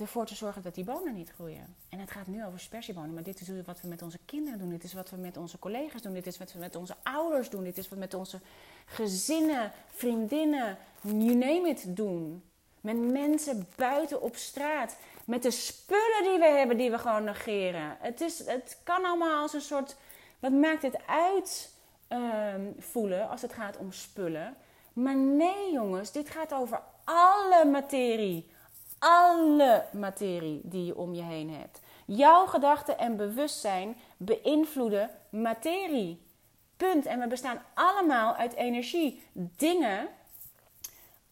ervoor 0.00 0.26
te 0.26 0.34
zorgen 0.34 0.62
dat 0.62 0.74
die 0.74 0.84
bonen 0.84 1.14
niet 1.14 1.30
groeien. 1.30 1.76
En 1.88 1.98
het 1.98 2.10
gaat 2.10 2.26
nu 2.26 2.44
over 2.44 2.60
spersiebonen, 2.60 3.14
maar 3.14 3.22
dit 3.22 3.40
is 3.40 3.48
wat 3.64 3.80
we 3.80 3.88
met 3.88 4.02
onze 4.02 4.18
kinderen 4.24 4.58
doen. 4.58 4.68
Dit 4.68 4.84
is 4.84 4.92
wat 4.92 5.10
we 5.10 5.16
met 5.16 5.36
onze 5.36 5.58
collega's 5.58 6.02
doen. 6.02 6.12
Dit 6.12 6.26
is 6.26 6.38
wat 6.38 6.52
we 6.52 6.58
met 6.58 6.76
onze 6.76 6.94
ouders 7.02 7.50
doen. 7.50 7.64
Dit 7.64 7.78
is 7.78 7.88
wat 7.88 7.92
we 7.92 8.04
met 8.04 8.14
onze 8.14 8.40
gezinnen, 8.84 9.72
vriendinnen, 9.88 10.76
you 11.02 11.34
name 11.34 11.68
it, 11.68 11.96
doen. 11.96 12.42
Met 12.80 12.96
mensen 12.96 13.66
buiten 13.76 14.22
op 14.22 14.36
straat. 14.36 14.96
Met 15.24 15.42
de 15.42 15.50
spullen 15.50 16.22
die 16.22 16.38
we 16.38 16.48
hebben, 16.56 16.76
die 16.76 16.90
we 16.90 16.98
gewoon 16.98 17.24
negeren. 17.24 17.96
Het, 18.00 18.20
is, 18.20 18.46
het 18.46 18.78
kan 18.82 19.04
allemaal 19.04 19.42
als 19.42 19.52
een 19.52 19.60
soort. 19.60 19.96
Wat 20.38 20.52
maakt 20.52 20.82
het 20.82 21.06
uit 21.06 21.74
um, 22.08 22.74
voelen 22.78 23.28
als 23.28 23.42
het 23.42 23.52
gaat 23.52 23.76
om 23.76 23.92
spullen? 23.92 24.56
Maar 24.92 25.16
nee, 25.16 25.72
jongens, 25.72 26.12
dit 26.12 26.30
gaat 26.30 26.54
over 26.54 26.82
alle 27.04 27.64
materie. 27.64 28.50
Alle 29.00 29.84
materie 29.92 30.60
die 30.64 30.84
je 30.84 30.96
om 30.96 31.14
je 31.14 31.22
heen 31.22 31.50
hebt. 31.50 31.80
Jouw 32.06 32.46
gedachten 32.46 32.98
en 32.98 33.16
bewustzijn 33.16 33.96
beïnvloeden 34.16 35.10
materie. 35.28 36.22
Punt. 36.76 37.06
En 37.06 37.20
we 37.20 37.26
bestaan 37.26 37.62
allemaal 37.74 38.34
uit 38.34 38.54
energie. 38.54 39.22
Dingen, 39.32 40.08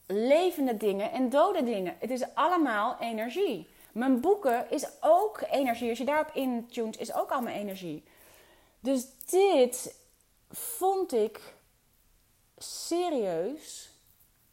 levende 0.06 0.76
dingen 0.76 1.12
en 1.12 1.28
dode 1.28 1.62
dingen. 1.62 1.96
Het 1.98 2.10
is 2.10 2.34
allemaal 2.34 2.96
energie. 3.00 3.68
Mijn 3.92 4.20
boeken 4.20 4.70
is 4.70 4.87
ook 5.00 5.42
energie. 5.50 5.88
Als 5.88 5.98
je 5.98 6.04
daarop 6.04 6.30
intunt, 6.34 7.00
is 7.00 7.14
ook 7.14 7.30
allemaal 7.30 7.54
energie. 7.54 8.04
Dus 8.80 9.06
dit 9.30 10.04
vond 10.50 11.12
ik 11.12 11.54
serieus 12.56 13.90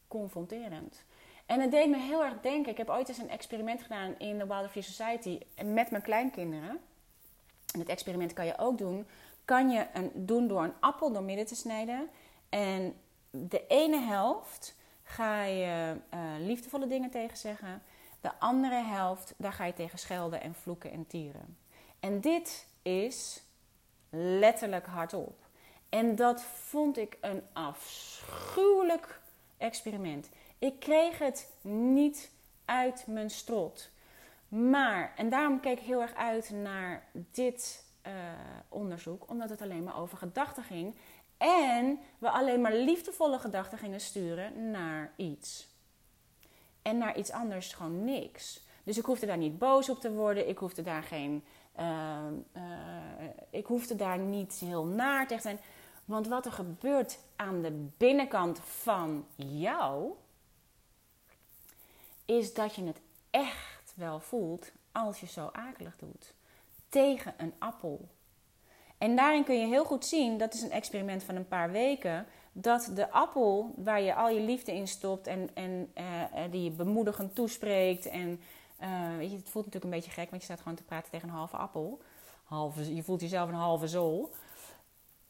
confronterend. 0.07 1.04
En 1.45 1.59
het 1.59 1.71
deed 1.71 1.89
me 1.89 1.97
heel 1.97 2.23
erg 2.23 2.41
denken. 2.41 2.71
Ik 2.71 2.77
heb 2.77 2.89
ooit 2.89 3.09
eens 3.09 3.17
een 3.17 3.29
experiment 3.29 3.81
gedaan 3.81 4.15
in 4.17 4.37
de 4.37 4.47
Wilder 4.47 4.69
Free 4.69 4.83
Society 4.83 5.39
met 5.63 5.91
mijn 5.91 6.03
kleinkinderen. 6.03 6.79
En 7.73 7.79
het 7.79 7.89
experiment 7.89 8.33
kan 8.33 8.45
je 8.45 8.57
ook 8.57 8.77
doen. 8.77 9.07
Kan 9.45 9.69
je 9.69 9.87
een, 9.93 10.11
doen 10.13 10.47
door 10.47 10.63
een 10.63 10.73
appel 10.79 11.11
door 11.11 11.23
midden 11.23 11.45
te 11.45 11.55
snijden. 11.55 12.09
En 12.49 12.95
de 13.29 13.67
ene 13.67 13.99
helft 13.99 14.75
ga 15.03 15.43
je 15.43 15.95
uh, 16.13 16.19
liefdevolle 16.39 16.87
dingen 16.87 17.09
tegen 17.09 17.37
zeggen. 17.37 17.81
De 18.21 18.31
andere 18.39 18.83
helft, 18.83 19.33
daar 19.37 19.53
ga 19.53 19.65
je 19.65 19.73
tegen 19.73 19.99
schelden 19.99 20.41
en 20.41 20.55
vloeken 20.55 20.91
en 20.91 21.07
tieren. 21.07 21.57
En 21.99 22.21
dit 22.21 22.67
is 22.81 23.43
letterlijk 24.09 24.85
hardop. 24.85 25.45
En 25.89 26.15
dat 26.15 26.41
vond 26.43 26.97
ik 26.97 27.17
een 27.21 27.43
afschuwelijk 27.53 29.21
experiment. 29.57 30.29
Ik 30.59 30.79
kreeg 30.79 31.17
het 31.17 31.53
niet 31.61 32.31
uit 32.65 33.07
mijn 33.07 33.29
strot. 33.29 33.89
Maar, 34.47 35.13
en 35.15 35.29
daarom 35.29 35.59
keek 35.59 35.79
ik 35.79 35.85
heel 35.85 36.01
erg 36.01 36.15
uit 36.15 36.49
naar 36.49 37.07
dit 37.31 37.85
uh, 38.07 38.13
onderzoek, 38.69 39.29
omdat 39.29 39.49
het 39.49 39.61
alleen 39.61 39.83
maar 39.83 39.99
over 39.99 40.17
gedachten 40.17 40.63
ging. 40.63 40.95
En 41.37 41.99
we 42.19 42.29
alleen 42.29 42.61
maar 42.61 42.73
liefdevolle 42.73 43.39
gedachten 43.39 43.77
gingen 43.77 43.99
sturen 44.01 44.71
naar 44.71 45.13
iets. 45.15 45.67
En 46.81 46.97
naar 46.97 47.17
iets 47.17 47.31
anders 47.31 47.73
gewoon 47.73 48.03
niks. 48.03 48.63
Dus 48.83 48.97
ik 48.97 49.05
hoefde 49.05 49.25
daar 49.25 49.37
niet 49.37 49.57
boos 49.57 49.89
op 49.89 49.99
te 49.99 50.11
worden. 50.11 50.49
Ik 50.49 50.57
hoefde 50.57 50.81
daar 50.81 51.03
geen. 51.03 51.43
Uh, 51.79 52.17
uh, 52.55 52.63
ik 53.49 53.65
hoefde 53.65 53.95
daar 53.95 54.17
niet 54.17 54.53
heel 54.53 54.85
naar 54.85 55.27
te 55.27 55.39
zijn. 55.39 55.59
Want 56.05 56.27
wat 56.27 56.45
er 56.45 56.51
gebeurt 56.51 57.19
aan 57.35 57.61
de 57.61 57.87
binnenkant 57.97 58.59
van 58.59 59.25
jou, 59.35 60.11
is 62.25 62.53
dat 62.53 62.75
je 62.75 62.83
het 62.83 63.01
echt 63.29 63.93
wel 63.95 64.19
voelt 64.19 64.71
als 64.91 65.19
je 65.19 65.27
zo 65.27 65.49
akelig 65.51 65.97
doet. 65.97 66.33
Tegen 66.89 67.33
een 67.37 67.53
appel. 67.59 68.07
En 68.97 69.15
daarin 69.15 69.43
kun 69.43 69.59
je 69.59 69.67
heel 69.67 69.85
goed 69.85 70.05
zien, 70.05 70.37
dat 70.37 70.53
is 70.53 70.61
een 70.61 70.71
experiment 70.71 71.23
van 71.23 71.35
een 71.35 71.47
paar 71.47 71.71
weken, 71.71 72.25
dat 72.51 72.91
de 72.93 73.11
appel 73.11 73.73
waar 73.75 74.01
je 74.01 74.15
al 74.15 74.29
je 74.29 74.39
liefde 74.39 74.73
in 74.73 74.87
stopt 74.87 75.27
en, 75.27 75.49
en 75.53 75.91
uh, 75.97 76.41
die 76.51 76.63
je 76.63 76.71
bemoedigend 76.71 77.35
toespreekt. 77.35 78.05
En 78.05 78.41
uh, 78.81 79.17
weet 79.17 79.31
je, 79.31 79.37
het 79.37 79.49
voelt 79.49 79.65
natuurlijk 79.65 79.93
een 79.93 79.99
beetje 79.99 80.21
gek, 80.21 80.29
want 80.29 80.41
je 80.41 80.47
staat 80.47 80.61
gewoon 80.61 80.77
te 80.77 80.83
praten 80.83 81.11
tegen 81.11 81.29
een 81.29 81.35
halve 81.35 81.57
appel. 81.57 82.01
Halve, 82.43 82.95
je 82.95 83.03
voelt 83.03 83.21
jezelf 83.21 83.49
een 83.49 83.55
halve 83.55 83.87
zool. 83.87 84.31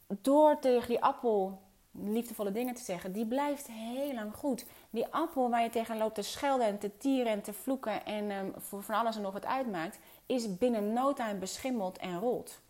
Door 0.06 0.58
tegen 0.58 0.88
die 0.88 1.02
appel 1.02 1.60
liefdevolle 2.02 2.52
dingen 2.52 2.74
te 2.74 2.82
zeggen, 2.82 3.12
die 3.12 3.26
blijft 3.26 3.66
heel 3.66 4.14
lang 4.14 4.34
goed. 4.34 4.64
Die 4.90 5.06
appel 5.06 5.50
waar 5.50 5.62
je 5.62 5.70
tegen 5.70 5.98
loopt 5.98 6.14
te 6.14 6.22
schelden 6.22 6.66
en 6.66 6.78
te 6.78 6.96
tieren 6.96 7.32
en 7.32 7.42
te 7.42 7.52
vloeken 7.52 8.06
en 8.06 8.30
um, 8.30 8.52
voor 8.56 8.82
van 8.82 8.94
alles 8.94 9.16
en 9.16 9.22
nog 9.22 9.32
wat 9.32 9.46
uitmaakt, 9.46 9.98
is 10.26 10.58
binnen 10.58 10.92
no 10.92 11.12
time 11.12 11.34
beschimmeld 11.34 11.98
en 11.98 12.18
rot. 12.18 12.60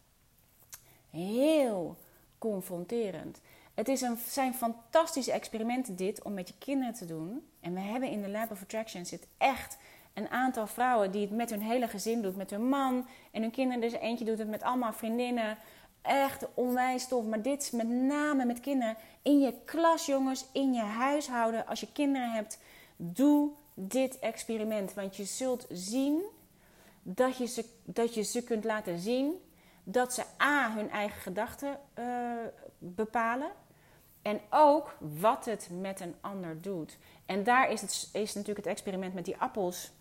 Heel 1.11 1.97
confronterend. 2.39 3.41
Het 3.75 3.89
is 3.89 4.01
een, 4.01 4.17
zijn 4.29 4.55
fantastische 4.55 5.33
experimenten 5.33 5.97
dit 5.97 6.23
om 6.23 6.35
met 6.35 6.49
je 6.49 6.55
kinderen 6.59 6.95
te 6.95 7.07
doen. 7.07 7.47
En 7.61 7.75
we 7.75 7.81
hebben 7.81 8.11
in 8.11 8.23
de 8.23 8.29
Lab 8.29 8.51
of 8.51 8.63
Attraction 8.63 9.07
zit 9.07 9.27
echt 9.39 9.79
een 10.15 10.29
aantal 10.29 10.67
vrouwen 10.67 11.11
die 11.11 11.21
het 11.21 11.31
met 11.31 11.51
hun 11.51 11.63
hele 11.63 11.89
gezin 11.89 12.23
doet. 12.23 12.37
Met 12.37 12.51
hun 12.51 12.69
man 12.69 13.07
en 13.31 13.43
hun 13.43 13.51
kinderen. 13.51 13.81
Dus 13.81 13.93
eentje 13.93 14.25
doet 14.25 14.39
het 14.39 14.49
met 14.49 14.63
allemaal 14.63 14.93
vriendinnen. 14.93 15.59
Echt 16.07 16.47
onwijs 16.55 17.09
tof. 17.09 17.25
Maar 17.25 17.43
dit 17.43 17.73
met 17.73 17.89
name 17.89 18.45
met 18.45 18.61
kinderen. 18.61 18.97
In 19.23 19.41
je 19.41 19.55
klas, 19.65 20.07
jongens. 20.07 20.47
In 20.53 20.73
je 20.73 20.83
huishouden. 20.83 21.67
Als 21.67 21.81
je 21.81 21.93
kinderen 21.93 22.31
hebt. 22.31 22.59
Doe 22.97 23.51
dit 23.75 24.19
experiment. 24.19 24.95
Want 24.95 25.17
je 25.17 25.25
zult 25.25 25.67
zien 25.71 26.23
dat 27.03 27.37
je 27.37 27.47
ze, 27.47 27.65
dat 27.85 28.15
je 28.15 28.23
ze 28.23 28.45
kunt 28.45 28.65
laten 28.65 28.99
zien. 28.99 29.33
Dat 29.85 30.15
ze 30.15 30.23
A. 30.43 30.73
hun 30.75 30.91
eigen 30.91 31.21
gedachten 31.21 31.79
uh, 31.99 32.05
bepalen. 32.79 33.51
En 34.23 34.41
ook 34.51 34.97
wat 35.21 35.45
het 35.45 35.69
met 35.81 36.01
een 36.01 36.15
ander 36.21 36.61
doet. 36.61 36.99
En 37.27 37.45
daar 37.45 37.71
is, 37.71 37.81
het, 37.81 38.09
is 38.13 38.35
natuurlijk 38.35 38.65
het 38.67 38.75
experiment 38.75 39.15
met 39.15 39.25
die 39.25 39.37
appels 39.37 39.93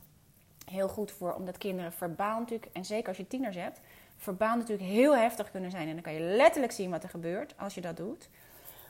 heel 0.65 0.87
goed 0.87 1.11
voor. 1.11 1.33
Omdat 1.33 1.57
kinderen 1.57 1.93
verbaal 1.93 2.39
natuurlijk, 2.39 2.71
en 2.73 2.85
zeker 2.85 3.07
als 3.07 3.17
je 3.17 3.27
tieners 3.27 3.55
hebt, 3.55 3.79
verbaal 4.17 4.55
natuurlijk 4.55 4.89
heel 4.89 5.15
heftig 5.15 5.51
kunnen 5.51 5.71
zijn. 5.71 5.87
En 5.87 5.93
dan 5.93 6.03
kan 6.03 6.13
je 6.13 6.35
letterlijk 6.35 6.73
zien 6.73 6.89
wat 6.89 7.03
er 7.03 7.09
gebeurt 7.09 7.53
als 7.57 7.75
je 7.75 7.81
dat 7.81 7.97
doet. 7.97 8.29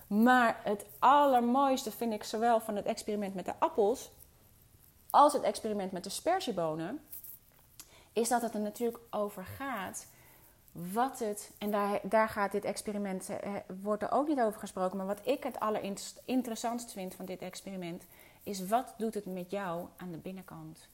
Maar 0.08 0.60
het 0.64 0.86
allermooiste 1.00 1.92
vind 1.92 2.14
ik 2.14 2.24
zowel 2.24 2.60
van 2.60 2.76
het 2.76 2.86
experiment 2.86 3.36
met 3.36 3.46
de 3.46 3.54
appels 3.60 4.12
als 5.10 5.34
het 5.34 5.44
experiment 5.44 5.92
met 5.92 6.04
de 6.04 6.10
spersiebonen, 6.10 7.00
is 8.14 8.30
dat 8.30 8.42
het 8.42 8.54
er 8.54 8.60
natuurlijk 8.60 9.00
over 9.10 9.46
gaat 9.46 10.08
wat 10.72 11.20
het, 11.20 11.52
en 11.58 11.72
daar, 11.72 12.00
daar 12.04 12.30
gaat 12.30 12.52
dit 12.52 12.66
experiment, 12.66 13.30
eh, 13.30 13.54
wordt 13.82 14.04
er 14.04 14.12
ook 14.12 14.28
niet 14.28 14.40
over 14.40 14.60
gesproken, 14.60 14.98
maar 14.98 15.06
wat 15.06 15.28
ik 15.28 15.44
het 15.44 15.60
allerinteressantst 15.60 16.92
vind 16.92 17.16
van 17.16 17.26
dit 17.26 17.42
experiment, 17.42 18.04
is 18.44 18.68
wat 18.68 18.94
doet 18.98 19.14
het 19.14 19.26
met 19.26 19.52
jou 19.52 19.88
aan 19.98 20.12
de 20.12 20.18
binnenkant? 20.18 20.88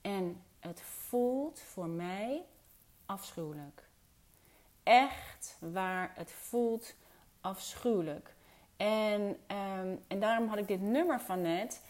En 0.00 0.42
het 0.58 0.80
voelt 0.80 1.60
voor 1.60 1.88
mij 1.88 2.42
afschuwelijk. 3.08 3.82
Echt 4.82 5.56
waar, 5.58 6.12
het 6.14 6.32
voelt 6.32 6.94
afschuwelijk. 7.40 8.34
En, 8.76 9.22
um, 9.22 10.04
en 10.08 10.20
daarom 10.20 10.48
had 10.48 10.58
ik 10.58 10.68
dit 10.68 10.80
nummer 10.80 11.20
van 11.20 11.42
net. 11.42 11.80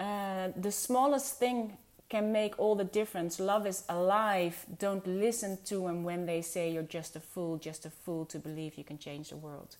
Uh, 0.00 0.44
the 0.60 0.70
smallest 0.70 1.38
thing 1.38 1.70
can 2.08 2.30
make 2.30 2.56
all 2.56 2.76
the 2.76 2.90
difference. 2.90 3.42
Love 3.42 3.68
is 3.68 3.82
alive. 3.86 4.66
Don't 4.78 5.06
listen 5.06 5.62
to 5.62 5.86
them 5.86 6.04
when 6.04 6.26
they 6.26 6.42
say 6.42 6.72
you're 6.72 6.88
just 6.88 7.16
a 7.16 7.20
fool, 7.20 7.58
just 7.58 7.86
a 7.86 7.90
fool 8.02 8.26
to 8.26 8.38
believe 8.38 8.74
you 8.76 8.84
can 8.84 8.98
change 8.98 9.28
the 9.28 9.36
world. 9.36 9.76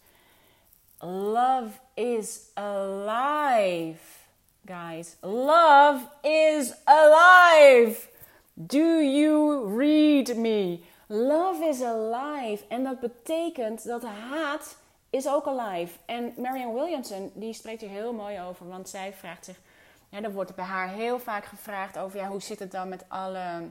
Love 1.02 1.80
is 1.96 2.50
alive, 2.56 4.00
guys. 4.64 5.16
Love 5.22 6.08
is 6.22 6.72
alive. 6.86 8.08
Do 8.54 9.00
you 9.00 9.66
read 9.78 10.36
me? 10.36 10.84
Love 11.06 11.64
is 11.64 11.82
alive. 11.82 12.64
En 12.68 12.84
dat 12.84 13.00
betekent 13.00 13.84
dat 13.84 14.02
haat 14.02 14.76
is 15.10 15.28
ook 15.28 15.46
alive. 15.46 15.98
En 16.04 16.34
Marianne 16.36 16.74
Williamson, 16.74 17.30
die 17.34 17.52
spreekt 17.52 17.80
hier 17.80 17.90
heel 17.90 18.12
mooi 18.12 18.40
over. 18.40 18.68
Want 18.68 18.88
zij 18.88 19.12
vraagt 19.12 19.44
zich 19.44 19.60
ja, 20.08 20.22
er 20.22 20.32
wordt 20.32 20.54
bij 20.54 20.64
haar 20.64 20.88
heel 20.88 21.18
vaak 21.18 21.44
gevraagd 21.44 21.98
over 21.98 22.18
ja, 22.18 22.28
hoe 22.28 22.42
zit 22.42 22.58
het 22.58 22.70
dan 22.70 22.88
met 22.88 23.04
alle 23.08 23.70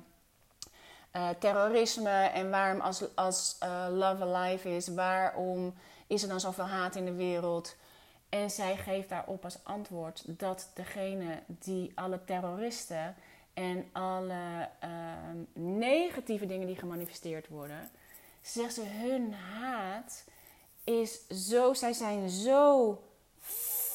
uh, 1.16 1.30
terrorisme 1.40 2.10
en 2.10 2.50
waarom 2.50 2.82
als, 2.82 3.16
als 3.16 3.58
uh, 3.64 3.86
Love 3.92 4.24
Alive 4.24 4.76
is, 4.76 4.88
waarom 4.88 5.74
is 6.08 6.24
er 6.24 6.30
dan 6.30 6.40
zoveel 6.40 6.68
haat 6.68 6.96
in 6.96 7.06
de 7.06 7.14
wereld? 7.14 7.76
En 8.30 8.50
zij 8.50 8.78
geeft 8.78 9.10
daarop 9.10 9.44
als 9.44 9.60
antwoord 9.64 10.24
dat 10.28 10.70
degene 10.74 11.40
die 11.48 11.92
alle 11.96 12.24
terroristen 12.26 13.16
en 13.54 13.90
alle 13.92 14.70
uh, 14.84 14.90
negatieve 15.54 16.46
dingen 16.46 16.68
die 16.68 16.76
gemanifesteerd 16.76 17.48
worden, 17.48 17.90
zegt 18.42 18.74
ze 18.74 18.84
hun 18.86 19.34
haat 19.34 20.24
is 20.84 21.28
zo, 21.28 21.74
zij 21.74 21.94
zijn 21.94 22.30
zo 22.30 23.00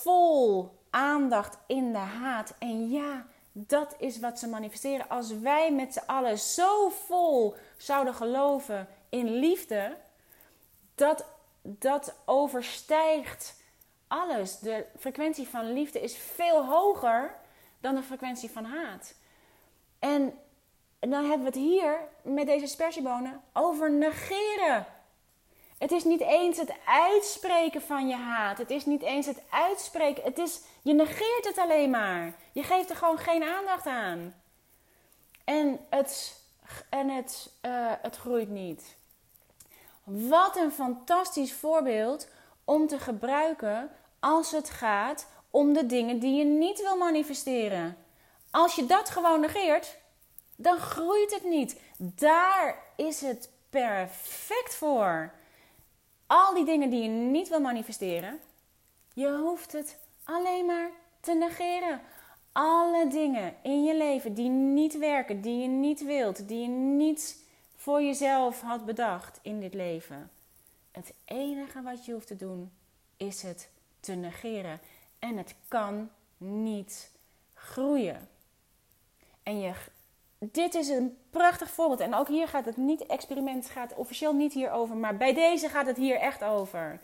vol 0.03 0.79
aandacht 0.91 1.59
in 1.67 1.93
de 1.93 1.99
haat. 1.99 2.55
En 2.59 2.91
ja, 2.91 3.27
dat 3.53 3.95
is 3.99 4.19
wat 4.19 4.39
ze 4.39 4.49
manifesteren. 4.49 5.09
Als 5.09 5.39
wij 5.39 5.73
met 5.73 5.93
z'n 5.93 6.07
allen 6.07 6.39
zo 6.39 6.89
vol 6.89 7.55
zouden 7.77 8.15
geloven 8.15 8.89
in 9.09 9.39
liefde, 9.39 9.97
dat, 10.95 11.25
dat 11.63 12.15
overstijgt 12.25 13.63
alles. 14.07 14.59
De 14.59 14.85
frequentie 14.99 15.49
van 15.49 15.73
liefde 15.73 16.01
is 16.01 16.17
veel 16.17 16.65
hoger 16.65 17.37
dan 17.81 17.95
de 17.95 18.03
frequentie 18.03 18.51
van 18.51 18.65
haat. 18.65 19.15
En 19.99 20.39
dan 21.01 21.25
hebben 21.25 21.39
we 21.39 21.45
het 21.45 21.55
hier 21.55 21.99
met 22.23 22.47
deze 22.47 22.67
spersiebonen 22.67 23.43
over 23.53 23.91
negeren. 23.91 24.87
Het 25.79 25.93
is 25.93 26.05
niet 26.05 26.21
eens 26.21 26.57
het 26.57 26.73
uitspreken 26.85 27.83
van 27.83 28.09
je 28.09 28.15
haat. 28.15 28.59
Het 28.59 28.71
is 28.71 28.87
niet 28.87 29.03
eens 29.03 29.27
het 29.27 29.43
uitspreken. 29.51 30.23
Het 30.25 30.39
is, 30.39 30.61
je 30.83 30.93
negeert 30.93 31.45
het 31.45 31.59
alleen 31.59 31.91
maar. 31.91 32.35
Je 32.53 32.63
geeft 32.63 32.91
er 32.91 32.97
gewoon 32.97 33.19
geen 33.19 33.43
aandacht 33.43 33.87
aan. 33.87 34.35
En 35.45 35.79
het, 35.91 36.43
en 36.91 37.09
het, 37.09 37.53
uh, 37.63 37.93
het 38.03 38.17
groeit 38.17 38.49
niet. 38.49 38.97
Wat 40.05 40.57
een 40.57 40.73
fantastisch 40.73 41.53
voorbeeld 41.53 42.29
om 42.65 42.87
te 42.87 42.99
gebruiken 42.99 43.91
als 44.21 44.51
het 44.51 44.71
gaat 44.71 45.27
om 45.51 45.73
de 45.73 45.87
dingen 45.87 46.19
die 46.19 46.37
je 46.37 46.45
niet 46.45 46.83
wil 46.83 46.97
manifesteren. 46.97 47.97
Als 48.51 48.75
je 48.75 48.87
dat 48.87 49.11
gewoon 49.11 49.41
negeert, 49.41 49.97
dan 50.57 50.79
groeit 50.79 51.35
het 51.35 51.45
niet. 51.45 51.81
Daar 51.97 52.83
is 52.97 53.21
het 53.21 53.51
perfect 53.71 54.75
voor. 54.75 55.33
Al 56.27 56.55
die 56.55 56.65
dingen 56.65 56.91
die 56.91 57.03
je 57.03 57.09
niet 57.09 57.49
wil 57.49 57.61
manifesteren, 57.61 58.41
je 59.15 59.29
hoeft 59.29 59.73
het 59.73 59.99
alleen 60.25 60.67
maar 60.67 60.91
te 61.21 61.35
negeren. 61.35 62.01
Alle 62.53 63.09
dingen 63.09 63.55
in 63.63 63.85
je 63.85 63.97
leven 63.97 64.35
die 64.35 64.49
niet 64.49 64.99
werken, 64.99 65.41
die 65.41 65.59
je 65.59 65.69
niet 65.69 66.05
wilt, 66.05 66.49
die 66.49 66.61
je 66.61 66.69
niet 66.69 67.45
voor 67.77 68.03
jezelf 68.03 68.61
had 68.61 68.85
bedacht 68.85 69.39
in 69.43 69.61
dit 69.61 69.75
leven. 69.75 70.31
Het 70.91 71.13
enige 71.25 71.83
wat 71.83 72.05
je 72.05 72.13
hoeft 72.13 72.27
te 72.27 72.37
doen 72.37 72.73
is 73.17 73.43
het 73.43 73.69
te 74.01 74.13
negeren. 74.13 74.81
En 75.19 75.37
het 75.37 75.55
kan 75.69 76.11
niet 76.37 77.11
groeien. 77.55 78.29
En 79.49 79.61
je, 79.61 79.73
dit 80.39 80.75
is 80.75 80.89
een 80.89 81.19
prachtig 81.31 81.71
voorbeeld. 81.71 82.01
En 82.01 82.15
ook 82.15 82.29
hier 82.29 82.49
gaat 82.49 82.65
het 82.65 82.77
niet, 82.77 83.07
experiment 83.07 83.71
gaat 83.71 83.95
officieel 83.95 84.35
niet 84.35 84.53
hierover, 84.53 84.97
maar 84.97 85.17
bij 85.17 85.35
deze 85.35 85.69
gaat 85.69 85.87
het 85.87 85.97
hier 85.97 86.17
echt 86.17 86.45
over. 86.45 87.01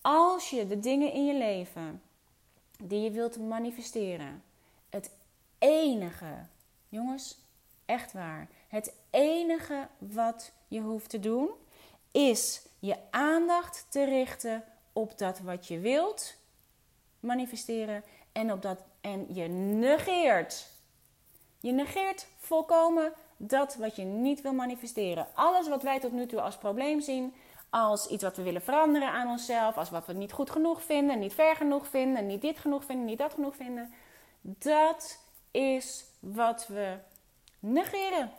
Als 0.00 0.50
je 0.50 0.66
de 0.66 0.80
dingen 0.80 1.12
in 1.12 1.26
je 1.26 1.34
leven 1.34 2.02
die 2.82 3.00
je 3.00 3.10
wilt 3.10 3.38
manifesteren, 3.38 4.42
het 4.88 5.10
enige, 5.58 6.46
jongens, 6.88 7.38
echt 7.84 8.12
waar, 8.12 8.48
het 8.68 8.92
enige 9.10 9.88
wat 9.98 10.52
je 10.68 10.80
hoeft 10.80 11.10
te 11.10 11.20
doen 11.20 11.50
is 12.10 12.62
je 12.78 12.96
aandacht 13.10 13.86
te 13.88 14.04
richten 14.04 14.64
op 14.92 15.18
dat 15.18 15.38
wat 15.38 15.66
je 15.66 15.78
wilt 15.78 16.36
manifesteren 17.20 18.04
en 18.32 18.52
op 18.52 18.62
dat 18.62 18.78
en 19.00 19.26
je 19.34 19.48
negeert. 19.48 20.76
Je 21.60 21.72
negeert 21.72 22.26
volkomen 22.36 23.12
dat 23.36 23.74
wat 23.74 23.96
je 23.96 24.02
niet 24.02 24.40
wil 24.40 24.52
manifesteren. 24.52 25.26
Alles 25.34 25.68
wat 25.68 25.82
wij 25.82 26.00
tot 26.00 26.12
nu 26.12 26.26
toe 26.26 26.40
als 26.40 26.56
probleem 26.56 27.00
zien, 27.00 27.34
als 27.70 28.06
iets 28.06 28.22
wat 28.22 28.36
we 28.36 28.42
willen 28.42 28.62
veranderen 28.62 29.10
aan 29.10 29.28
onszelf, 29.28 29.76
als 29.76 29.90
wat 29.90 30.06
we 30.06 30.12
niet 30.12 30.32
goed 30.32 30.50
genoeg 30.50 30.82
vinden, 30.82 31.18
niet 31.18 31.34
ver 31.34 31.56
genoeg 31.56 31.86
vinden, 31.86 32.26
niet 32.26 32.40
dit 32.40 32.58
genoeg 32.58 32.84
vinden, 32.84 33.06
niet 33.06 33.18
dat 33.18 33.34
genoeg 33.34 33.56
vinden, 33.56 33.92
dat 34.40 35.20
is 35.50 36.04
wat 36.20 36.66
we 36.66 36.98
negeren. 37.58 38.30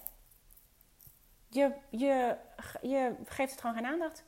Je, 1.49 1.71
je, 1.89 2.35
je 2.81 3.15
geeft 3.25 3.51
het 3.51 3.59
gewoon 3.59 3.75
geen 3.75 3.85
aandacht. 3.85 4.23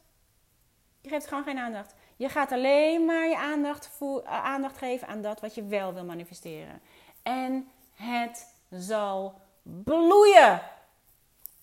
Je 1.01 1.09
geeft 1.09 1.21
het 1.21 1.29
gewoon 1.29 1.43
geen 1.43 1.57
aandacht. 1.57 1.95
Je 2.15 2.29
gaat 2.29 2.51
alleen 2.51 3.05
maar 3.05 3.27
je 3.27 3.37
aandacht, 3.37 3.89
eh, 3.99 4.43
aandacht 4.43 4.77
geven 4.77 5.07
aan 5.07 5.21
dat 5.21 5.39
wat 5.39 5.55
je 5.55 5.65
wel 5.65 5.93
wil 5.93 6.05
manifesteren. 6.05 6.81
En 7.23 7.71
het 7.93 8.50
zal 8.71 9.33
bloeien. 9.63 10.61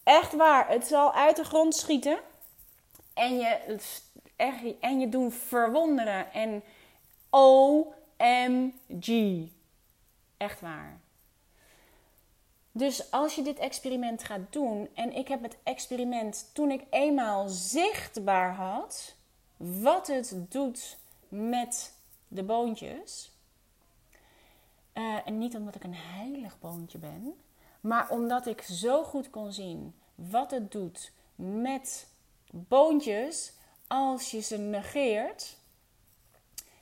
Echt 0.03 0.35
waar. 0.37 0.68
Het 0.68 0.87
zal 0.87 1.12
uit 1.12 1.37
de 1.37 1.44
grond 1.44 1.75
schieten. 1.75 2.18
En 3.14 3.38
je, 3.38 3.79
en 4.81 5.01
je 5.01 5.09
doen 5.09 5.33
verwonderen. 5.33 6.33
En 6.33 6.62
OMG. 7.31 9.07
Echt 10.37 10.61
waar. 10.61 11.01
Dus 12.73 13.11
als 13.11 13.35
je 13.35 13.42
dit 13.42 13.59
experiment 13.59 14.25
gaat 14.25 14.53
doen, 14.53 14.88
en 14.94 15.12
ik 15.12 15.29
heb 15.29 15.42
het 15.42 15.57
experiment 15.62 16.51
toen 16.53 16.71
ik 16.71 16.85
eenmaal 16.90 17.49
zichtbaar 17.49 18.55
had 18.55 19.14
wat 19.57 20.07
het 20.07 20.37
doet 20.49 20.99
met 21.29 21.94
de 22.29 22.42
boontjes. 22.42 23.31
Uh, 24.99 25.17
en 25.25 25.39
niet 25.39 25.57
omdat 25.57 25.75
ik 25.75 25.85
een 25.85 25.95
heilig 25.95 26.59
boontje 26.59 26.99
ben, 26.99 27.35
maar 27.81 28.11
omdat 28.11 28.47
ik 28.47 28.63
zo 28.63 29.05
goed 29.05 29.31
kon 29.31 29.53
zien 29.53 29.95
wat 30.15 30.51
het 30.51 30.73
doet 30.73 31.13
met 31.35 32.09
boontjes 32.51 33.53
als 33.87 34.31
je 34.31 34.41
ze 34.41 34.59
negeert, 34.59 35.57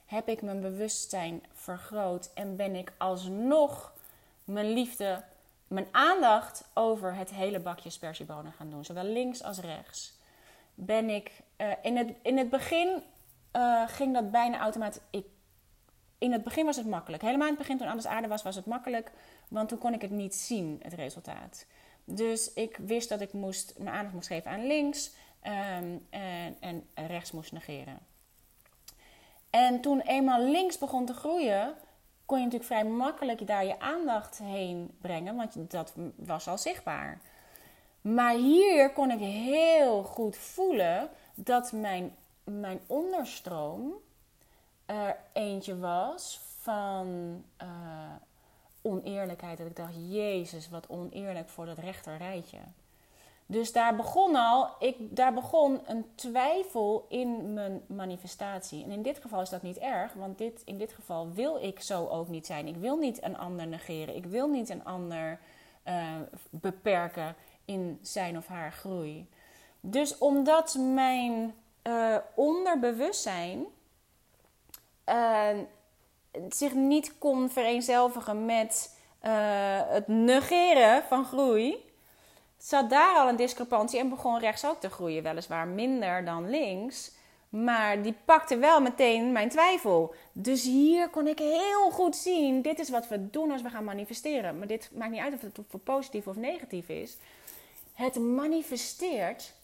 heb 0.06 0.28
ik 0.28 0.42
mijn 0.42 0.60
bewustzijn 0.60 1.42
vergroot 1.52 2.30
en 2.34 2.56
ben 2.56 2.74
ik 2.74 2.92
alsnog 2.98 3.92
mijn 4.44 4.72
liefde, 4.72 5.24
mijn 5.68 5.86
aandacht 5.90 6.64
over 6.74 7.14
het 7.14 7.30
hele 7.30 7.60
bakje 7.60 7.90
spersiebonen 7.90 8.52
gaan 8.52 8.70
doen, 8.70 8.84
zowel 8.84 9.04
links 9.04 9.42
als 9.42 9.58
rechts. 9.58 10.14
Ben 10.74 11.10
ik 11.10 11.30
uh, 11.56 11.72
in, 11.82 11.96
het, 11.96 12.12
in 12.22 12.38
het 12.38 12.50
begin 12.50 13.02
uh, 13.52 13.88
ging 13.88 14.14
dat 14.14 14.30
bijna 14.30 14.58
automatisch. 14.58 15.02
In 16.18 16.32
het 16.32 16.44
begin 16.44 16.64
was 16.64 16.76
het 16.76 16.86
makkelijk. 16.86 17.22
Helemaal 17.22 17.46
in 17.46 17.52
het 17.52 17.62
begin, 17.62 17.78
toen 17.78 17.88
alles 17.88 18.06
aarde 18.06 18.28
was, 18.28 18.42
was 18.42 18.56
het 18.56 18.66
makkelijk. 18.66 19.10
Want 19.48 19.68
toen 19.68 19.78
kon 19.78 19.92
ik 19.92 20.02
het 20.02 20.10
niet 20.10 20.34
zien, 20.34 20.80
het 20.82 20.92
resultaat. 20.92 21.66
Dus 22.04 22.52
ik 22.52 22.76
wist 22.76 23.08
dat 23.08 23.20
ik 23.20 23.32
moest, 23.32 23.74
mijn 23.78 23.94
aandacht 23.94 24.14
moest 24.14 24.26
geven 24.26 24.50
aan 24.50 24.66
links 24.66 25.14
um, 25.42 26.06
en, 26.10 26.56
en 26.60 26.86
rechts 26.94 27.32
moest 27.32 27.52
negeren. 27.52 27.98
En 29.50 29.80
toen 29.80 30.00
eenmaal 30.00 30.40
links 30.42 30.78
begon 30.78 31.06
te 31.06 31.14
groeien, 31.14 31.74
kon 32.24 32.38
je 32.38 32.44
natuurlijk 32.44 32.72
vrij 32.72 32.84
makkelijk 32.84 33.46
daar 33.46 33.64
je 33.64 33.80
aandacht 33.80 34.38
heen 34.38 34.96
brengen, 35.00 35.36
want 35.36 35.70
dat 35.70 35.94
was 36.16 36.48
al 36.48 36.58
zichtbaar. 36.58 37.20
Maar 38.00 38.34
hier 38.34 38.92
kon 38.92 39.10
ik 39.10 39.18
heel 39.18 40.02
goed 40.02 40.36
voelen 40.36 41.08
dat 41.34 41.72
mijn, 41.72 42.16
mijn 42.44 42.80
onderstroom 42.86 43.92
er 44.86 45.16
eentje 45.32 45.78
was 45.78 46.40
van 46.60 47.06
uh, 47.62 47.68
oneerlijkheid. 48.82 49.58
Dat 49.58 49.66
ik 49.66 49.76
dacht, 49.76 49.94
Jezus, 50.08 50.68
wat 50.68 50.88
oneerlijk 50.88 51.48
voor 51.48 51.66
dat 51.66 51.78
rechter 51.78 52.16
rijtje. 52.16 52.58
Dus 53.48 53.72
daar 53.72 53.96
begon 53.96 54.36
al, 54.36 54.70
ik, 54.78 54.96
daar 55.16 55.34
begon 55.34 55.80
een 55.86 56.06
twijfel 56.14 57.06
in 57.08 57.52
mijn 57.52 57.82
manifestatie. 57.86 58.84
En 58.84 58.90
in 58.90 59.02
dit 59.02 59.18
geval 59.18 59.40
is 59.40 59.48
dat 59.48 59.62
niet 59.62 59.78
erg, 59.78 60.12
want 60.12 60.38
dit, 60.38 60.62
in 60.64 60.78
dit 60.78 60.92
geval 60.92 61.32
wil 61.32 61.62
ik 61.62 61.82
zo 61.82 62.06
ook 62.06 62.28
niet 62.28 62.46
zijn. 62.46 62.66
Ik 62.66 62.76
wil 62.76 62.96
niet 62.96 63.22
een 63.22 63.38
ander 63.38 63.66
negeren. 63.66 64.16
Ik 64.16 64.24
wil 64.24 64.48
niet 64.48 64.68
een 64.68 64.84
ander 64.84 65.38
uh, 65.88 66.14
beperken 66.50 67.36
in 67.64 67.98
zijn 68.02 68.36
of 68.36 68.46
haar 68.46 68.72
groei. 68.72 69.28
Dus 69.80 70.18
omdat 70.18 70.74
mijn 70.74 71.54
uh, 71.82 72.16
onderbewustzijn 72.34 73.66
uh, 75.08 75.48
zich 76.48 76.74
niet 76.74 77.18
kon 77.18 77.50
vereenzelvigen 77.50 78.44
met 78.44 78.98
uh, 79.22 79.30
het 79.88 80.08
negeren 80.08 81.02
van 81.02 81.24
groei, 81.24 81.84
zat 82.58 82.90
daar 82.90 83.16
al 83.16 83.28
een 83.28 83.36
discrepantie 83.36 83.98
en 83.98 84.08
begon 84.08 84.38
rechts 84.38 84.66
ook 84.66 84.80
te 84.80 84.90
groeien. 84.90 85.22
Weliswaar 85.22 85.66
minder 85.66 86.24
dan 86.24 86.50
links, 86.50 87.12
maar 87.48 88.02
die 88.02 88.14
pakte 88.24 88.56
wel 88.56 88.80
meteen 88.80 89.32
mijn 89.32 89.48
twijfel. 89.48 90.14
Dus 90.32 90.62
hier 90.62 91.08
kon 91.08 91.26
ik 91.26 91.38
heel 91.38 91.90
goed 91.90 92.16
zien: 92.16 92.62
dit 92.62 92.78
is 92.78 92.90
wat 92.90 93.08
we 93.08 93.30
doen 93.30 93.50
als 93.50 93.62
we 93.62 93.70
gaan 93.70 93.84
manifesteren. 93.84 94.58
Maar 94.58 94.66
dit 94.66 94.90
maakt 94.94 95.10
niet 95.10 95.20
uit 95.20 95.34
of 95.34 95.40
het 95.40 95.58
voor 95.68 95.80
positief 95.80 96.26
of 96.26 96.36
negatief 96.36 96.88
is. 96.88 97.16
Het 97.94 98.18
manifesteert 98.18 99.54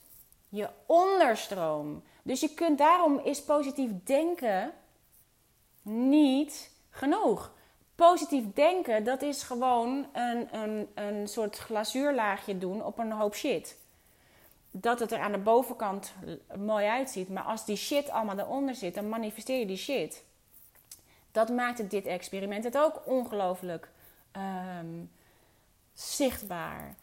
je 0.48 0.68
onderstroom. 0.86 2.02
Dus 2.22 2.40
je 2.40 2.54
kunt 2.54 2.78
daarom 2.78 3.18
is 3.18 3.42
positief 3.42 3.90
denken 4.04 4.72
niet 5.82 6.70
genoeg. 6.90 7.52
Positief 7.94 8.44
denken, 8.54 9.04
dat 9.04 9.22
is 9.22 9.42
gewoon 9.42 10.06
een, 10.12 10.56
een, 10.56 10.88
een 10.94 11.28
soort 11.28 11.58
glazuurlaagje 11.58 12.58
doen 12.58 12.84
op 12.84 12.98
een 12.98 13.12
hoop 13.12 13.34
shit. 13.34 13.78
Dat 14.70 14.98
het 14.98 15.12
er 15.12 15.18
aan 15.18 15.32
de 15.32 15.38
bovenkant 15.38 16.12
mooi 16.56 16.86
uitziet. 16.86 17.28
Maar 17.28 17.42
als 17.42 17.64
die 17.64 17.76
shit 17.76 18.10
allemaal 18.10 18.38
eronder 18.38 18.74
zit, 18.74 18.94
dan 18.94 19.08
manifesteer 19.08 19.58
je 19.58 19.66
die 19.66 19.76
shit. 19.76 20.24
Dat 21.32 21.48
maakt 21.48 21.90
dit 21.90 22.06
experiment 22.06 22.64
het 22.64 22.78
ook 22.78 23.02
ongelooflijk 23.04 23.88
um, 24.36 25.10
zichtbaar. 25.92 26.94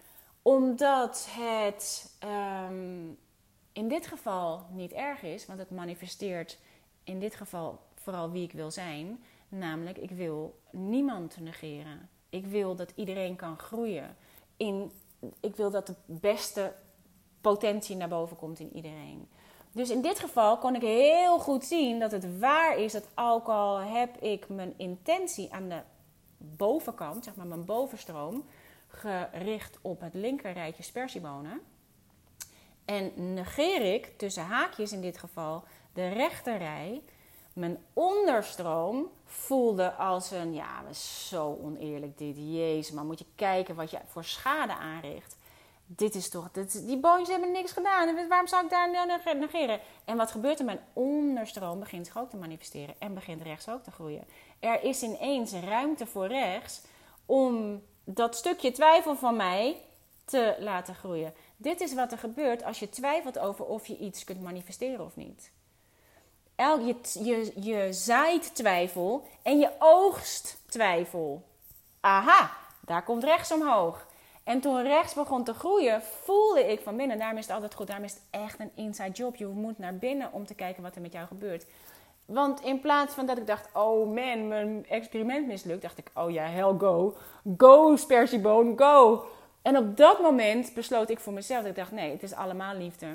Omdat 0.41 1.27
het 1.29 2.13
um, 2.23 3.17
in 3.73 3.87
dit 3.87 4.07
geval 4.07 4.65
niet 4.69 4.91
erg 4.91 5.21
is, 5.21 5.45
want 5.45 5.59
het 5.59 5.71
manifesteert 5.71 6.57
in 7.03 7.19
dit 7.19 7.35
geval 7.35 7.79
vooral 8.09 8.31
wie 8.31 8.43
ik 8.43 8.51
wil 8.51 8.71
zijn. 8.71 9.23
Namelijk, 9.49 9.97
ik 9.97 10.11
wil 10.11 10.59
niemand 10.71 11.39
negeren. 11.39 12.09
Ik 12.29 12.45
wil 12.45 12.75
dat 12.75 12.91
iedereen 12.95 13.35
kan 13.35 13.59
groeien. 13.59 14.15
In, 14.57 14.91
ik 15.39 15.55
wil 15.55 15.71
dat 15.71 15.87
de 15.87 15.95
beste 16.05 16.73
potentie 17.41 17.95
naar 17.95 18.09
boven 18.09 18.37
komt 18.37 18.59
in 18.59 18.75
iedereen. 18.75 19.27
Dus 19.71 19.89
in 19.89 20.01
dit 20.01 20.19
geval 20.19 20.57
kon 20.57 20.75
ik 20.75 20.81
heel 20.81 21.39
goed 21.39 21.65
zien 21.65 21.99
dat 21.99 22.11
het 22.11 22.39
waar 22.39 22.77
is 22.77 22.91
dat 22.91 23.07
ook 23.15 23.47
al 23.47 23.77
heb 23.77 24.17
ik 24.17 24.49
mijn 24.49 24.73
intentie 24.77 25.53
aan 25.53 25.69
de 25.69 25.81
bovenkant, 26.37 27.23
zeg 27.23 27.35
maar 27.35 27.47
mijn 27.47 27.65
bovenstroom, 27.65 28.45
gericht 28.87 29.77
op 29.81 30.01
het 30.01 30.13
linkerrijtje 30.13 30.83
spersiebonen 30.83 31.61
en 32.89 33.33
negeer 33.33 33.93
ik, 33.93 34.17
tussen 34.17 34.43
haakjes 34.43 34.91
in 34.91 35.01
dit 35.01 35.17
geval, 35.17 35.63
de 35.93 36.07
rechterrij, 36.07 37.01
mijn 37.59 37.77
onderstroom 37.93 39.11
voelde 39.25 39.93
als 39.93 40.31
een, 40.31 40.53
ja, 40.53 40.93
zo 40.93 41.59
oneerlijk 41.63 42.17
dit, 42.17 42.35
jezus, 42.37 42.91
maar 42.91 43.05
moet 43.05 43.19
je 43.19 43.25
kijken 43.35 43.75
wat 43.75 43.91
je 43.91 43.99
voor 44.05 44.23
schade 44.23 44.73
aanricht. 44.73 45.37
Dit 45.85 46.15
is 46.15 46.29
toch, 46.29 46.51
dit, 46.51 46.87
die 46.87 46.97
boontjes 46.97 47.29
hebben 47.29 47.51
niks 47.51 47.71
gedaan, 47.71 48.27
waarom 48.27 48.47
zou 48.47 48.63
ik 48.63 48.69
daar 48.69 48.91
nou 48.91 49.37
negeren? 49.39 49.79
En 50.05 50.17
wat 50.17 50.31
gebeurt 50.31 50.59
er? 50.59 50.65
Mijn 50.65 50.85
onderstroom 50.93 51.79
begint 51.79 52.05
zich 52.05 52.17
ook 52.17 52.29
te 52.29 52.37
manifesteren 52.37 52.95
en 52.99 53.13
begint 53.13 53.41
rechts 53.41 53.69
ook 53.69 53.83
te 53.83 53.91
groeien. 53.91 54.23
Er 54.59 54.83
is 54.83 55.03
ineens 55.03 55.53
ruimte 55.53 56.05
voor 56.05 56.27
rechts 56.27 56.81
om 57.25 57.83
dat 58.03 58.35
stukje 58.35 58.71
twijfel 58.71 59.15
van 59.15 59.35
mij 59.35 59.81
te 60.25 60.55
laten 60.59 60.95
groeien. 60.95 61.33
Dit 61.57 61.81
is 61.81 61.93
wat 61.93 62.11
er 62.11 62.17
gebeurt 62.17 62.63
als 62.63 62.79
je 62.79 62.89
twijfelt 62.89 63.39
over 63.39 63.65
of 63.65 63.87
je 63.87 63.97
iets 63.97 64.23
kunt 64.23 64.41
manifesteren 64.41 65.05
of 65.05 65.15
niet. 65.15 65.51
El, 66.59 66.79
je, 66.79 66.95
je, 67.23 67.51
je 67.55 67.93
zaait 67.93 68.55
twijfel 68.55 69.27
en 69.43 69.59
je 69.59 69.69
oogst 69.79 70.61
twijfel. 70.65 71.43
Aha, 71.99 72.51
daar 72.79 73.03
komt 73.03 73.23
rechts 73.23 73.51
omhoog. 73.51 74.07
En 74.43 74.59
toen 74.59 74.81
rechts 74.81 75.13
begon 75.13 75.43
te 75.43 75.53
groeien, 75.53 76.01
voelde 76.01 76.71
ik 76.71 76.79
van 76.79 76.97
binnen, 76.97 77.17
daarom 77.17 77.37
is 77.37 77.45
het 77.45 77.53
altijd 77.53 77.73
goed, 77.73 77.87
daarom 77.87 78.05
is 78.05 78.13
het 78.13 78.21
echt 78.29 78.59
een 78.59 78.71
inside 78.75 79.11
job. 79.11 79.35
Je 79.35 79.45
moet 79.45 79.77
naar 79.77 79.95
binnen 79.95 80.33
om 80.33 80.45
te 80.45 80.53
kijken 80.53 80.83
wat 80.83 80.95
er 80.95 81.01
met 81.01 81.11
jou 81.13 81.27
gebeurt. 81.27 81.65
Want 82.25 82.61
in 82.61 82.79
plaats 82.79 83.13
van 83.13 83.25
dat 83.25 83.37
ik 83.37 83.47
dacht, 83.47 83.69
oh 83.73 84.13
man, 84.13 84.47
mijn 84.47 84.85
experiment 84.89 85.47
mislukt, 85.47 85.81
dacht 85.81 85.97
ik, 85.97 86.11
oh 86.13 86.31
ja, 86.31 86.45
hell 86.45 86.75
go. 86.77 87.15
Go, 87.57 87.95
spersieboon, 87.95 88.77
go. 88.77 89.25
En 89.61 89.77
op 89.77 89.97
dat 89.97 90.21
moment 90.21 90.73
besloot 90.73 91.09
ik 91.09 91.19
voor 91.19 91.33
mezelf, 91.33 91.61
dat 91.61 91.69
ik 91.69 91.75
dacht, 91.75 91.91
nee, 91.91 92.11
het 92.11 92.23
is 92.23 92.33
allemaal 92.33 92.75
liefde. 92.75 93.07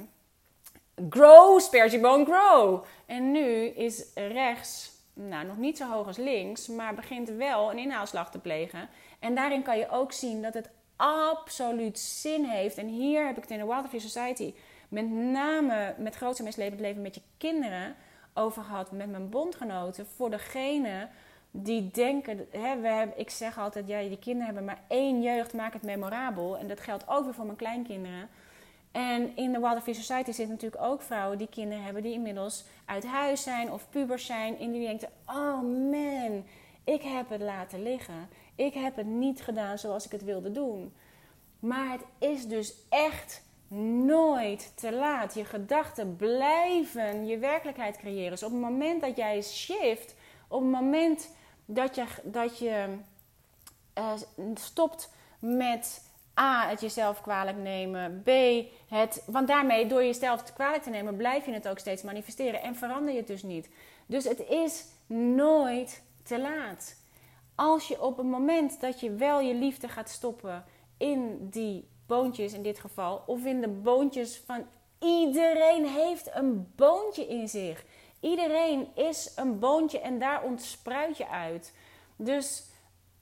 Grow, 1.11 1.61
spersieboon, 1.61 2.25
grow. 2.25 2.85
En 3.07 3.33
nu 3.33 3.67
is 3.67 4.05
rechts, 4.15 4.91
nou 5.13 5.47
nog 5.47 5.57
niet 5.57 5.77
zo 5.77 5.91
hoog 5.91 6.07
als 6.07 6.17
links, 6.17 6.69
maar 6.69 6.95
begint 6.95 7.29
wel 7.29 7.71
een 7.71 7.79
inhaalslag 7.79 8.31
te 8.31 8.39
plegen. 8.39 8.89
En 9.19 9.35
daarin 9.35 9.63
kan 9.63 9.79
je 9.79 9.91
ook 9.91 10.13
zien 10.13 10.43
dat 10.43 10.55
het 10.55 10.71
absoluut 10.97 11.99
zin 11.99 12.45
heeft. 12.45 12.79
En 12.79 12.87
hier 12.87 13.27
heb 13.27 13.37
ik 13.37 13.43
het 13.43 13.51
in 13.51 13.59
de 13.59 13.67
Wildlife 13.67 13.99
Society 13.99 14.55
met 14.89 15.11
name 15.11 15.95
met 15.99 16.15
grootste 16.15 16.43
misleven 16.43 16.81
leven 16.81 17.03
met 17.03 17.15
je 17.15 17.23
kinderen 17.39 17.95
over 18.35 18.63
gehad 18.63 18.91
met 18.91 19.11
mijn 19.11 19.29
bondgenoten. 19.29 20.07
Voor 20.07 20.31
degene 20.31 21.09
die 21.51 21.91
denken, 21.91 22.47
hè, 22.51 22.81
we 22.81 22.89
hebben, 22.89 23.19
ik 23.19 23.31
zeg 23.31 23.59
altijd, 23.59 23.89
ja, 23.89 24.01
die 24.01 24.19
kinderen 24.19 24.47
hebben 24.47 24.65
maar 24.65 24.83
één 24.89 25.23
jeugd, 25.23 25.53
maak 25.53 25.73
het 25.73 25.83
memorabel. 25.83 26.59
En 26.59 26.69
dat 26.69 26.81
geldt 26.81 27.09
ook 27.09 27.25
weer 27.25 27.35
voor 27.35 27.45
mijn 27.45 27.57
kleinkinderen. 27.57 28.29
En 28.95 29.37
in 29.37 29.53
de 29.53 29.61
Wildlife 29.61 29.95
Society 29.95 30.33
zitten 30.33 30.49
natuurlijk 30.49 30.83
ook 30.83 31.03
vrouwen 31.03 31.39
die 31.39 31.49
kinderen 31.49 31.85
hebben 31.85 32.03
die 32.03 32.13
inmiddels 32.13 32.65
uit 32.85 33.07
huis 33.07 33.43
zijn 33.43 33.73
of 33.73 33.89
pubers 33.91 34.27
zijn. 34.27 34.59
En 34.59 34.73
die 34.73 34.87
denken, 34.87 35.09
oh 35.27 35.63
man, 35.91 36.45
ik 36.85 37.03
heb 37.03 37.29
het 37.29 37.41
laten 37.41 37.83
liggen. 37.83 38.29
Ik 38.55 38.75
heb 38.75 38.97
het 38.97 39.07
niet 39.07 39.43
gedaan 39.43 39.79
zoals 39.79 40.05
ik 40.05 40.13
het 40.13 40.25
wilde 40.25 40.53
doen. 40.53 40.95
Maar 41.59 41.91
het 41.91 42.05
is 42.19 42.47
dus 42.47 42.75
echt 42.89 43.43
nooit 44.07 44.73
te 44.75 44.93
laat. 44.93 45.35
Je 45.35 45.45
gedachten 45.45 46.17
blijven 46.17 47.27
je 47.27 47.39
werkelijkheid 47.39 47.97
creëren. 47.97 48.31
Dus 48.31 48.43
op 48.43 48.53
het 48.53 48.61
moment 48.61 49.01
dat 49.01 49.17
jij 49.17 49.43
shift, 49.43 50.15
op 50.49 50.61
het 50.61 50.71
moment 50.71 51.31
dat 51.65 51.95
je, 51.95 52.05
dat 52.23 52.59
je 52.59 52.87
uh, 53.99 54.13
stopt 54.55 55.11
met 55.39 56.04
A, 56.41 56.69
het 56.69 56.81
jezelf 56.81 57.21
kwalijk 57.21 57.57
nemen. 57.57 58.23
B, 58.25 58.31
het. 58.89 59.23
Want 59.27 59.49
daarmee, 59.49 59.87
door 59.87 60.05
jezelf 60.05 60.53
kwalijk 60.55 60.83
te 60.83 60.91
nemen, 60.91 61.17
blijf 61.17 61.47
je 61.47 61.53
het 61.53 61.69
ook 61.69 61.79
steeds 61.79 62.03
manifesteren. 62.03 62.63
En 62.63 62.77
verander 62.77 63.13
je 63.13 63.19
het 63.19 63.27
dus 63.27 63.43
niet. 63.43 63.69
Dus 64.07 64.25
het 64.25 64.49
is 64.49 64.85
nooit 65.07 66.03
te 66.23 66.41
laat. 66.41 66.97
Als 67.55 67.89
je 67.89 68.03
op 68.03 68.17
het 68.17 68.27
moment 68.27 68.81
dat 68.81 69.01
je 69.01 69.15
wel 69.15 69.41
je 69.41 69.55
liefde 69.55 69.89
gaat 69.89 70.11
stoppen 70.11 70.65
in 70.97 71.49
die 71.51 71.89
boontjes 72.07 72.53
in 72.53 72.63
dit 72.63 72.79
geval, 72.79 73.23
of 73.27 73.45
in 73.45 73.61
de 73.61 73.69
boontjes 73.69 74.43
van 74.47 74.67
iedereen 75.01 75.87
heeft 75.87 76.31
een 76.35 76.73
boontje 76.77 77.27
in 77.27 77.49
zich. 77.49 77.85
Iedereen 78.21 78.89
is 78.95 79.33
een 79.37 79.59
boontje 79.59 80.01
en 80.01 80.19
daar 80.19 80.43
ontspruit 80.43 81.17
je 81.17 81.29
uit. 81.29 81.73
Dus 82.17 82.65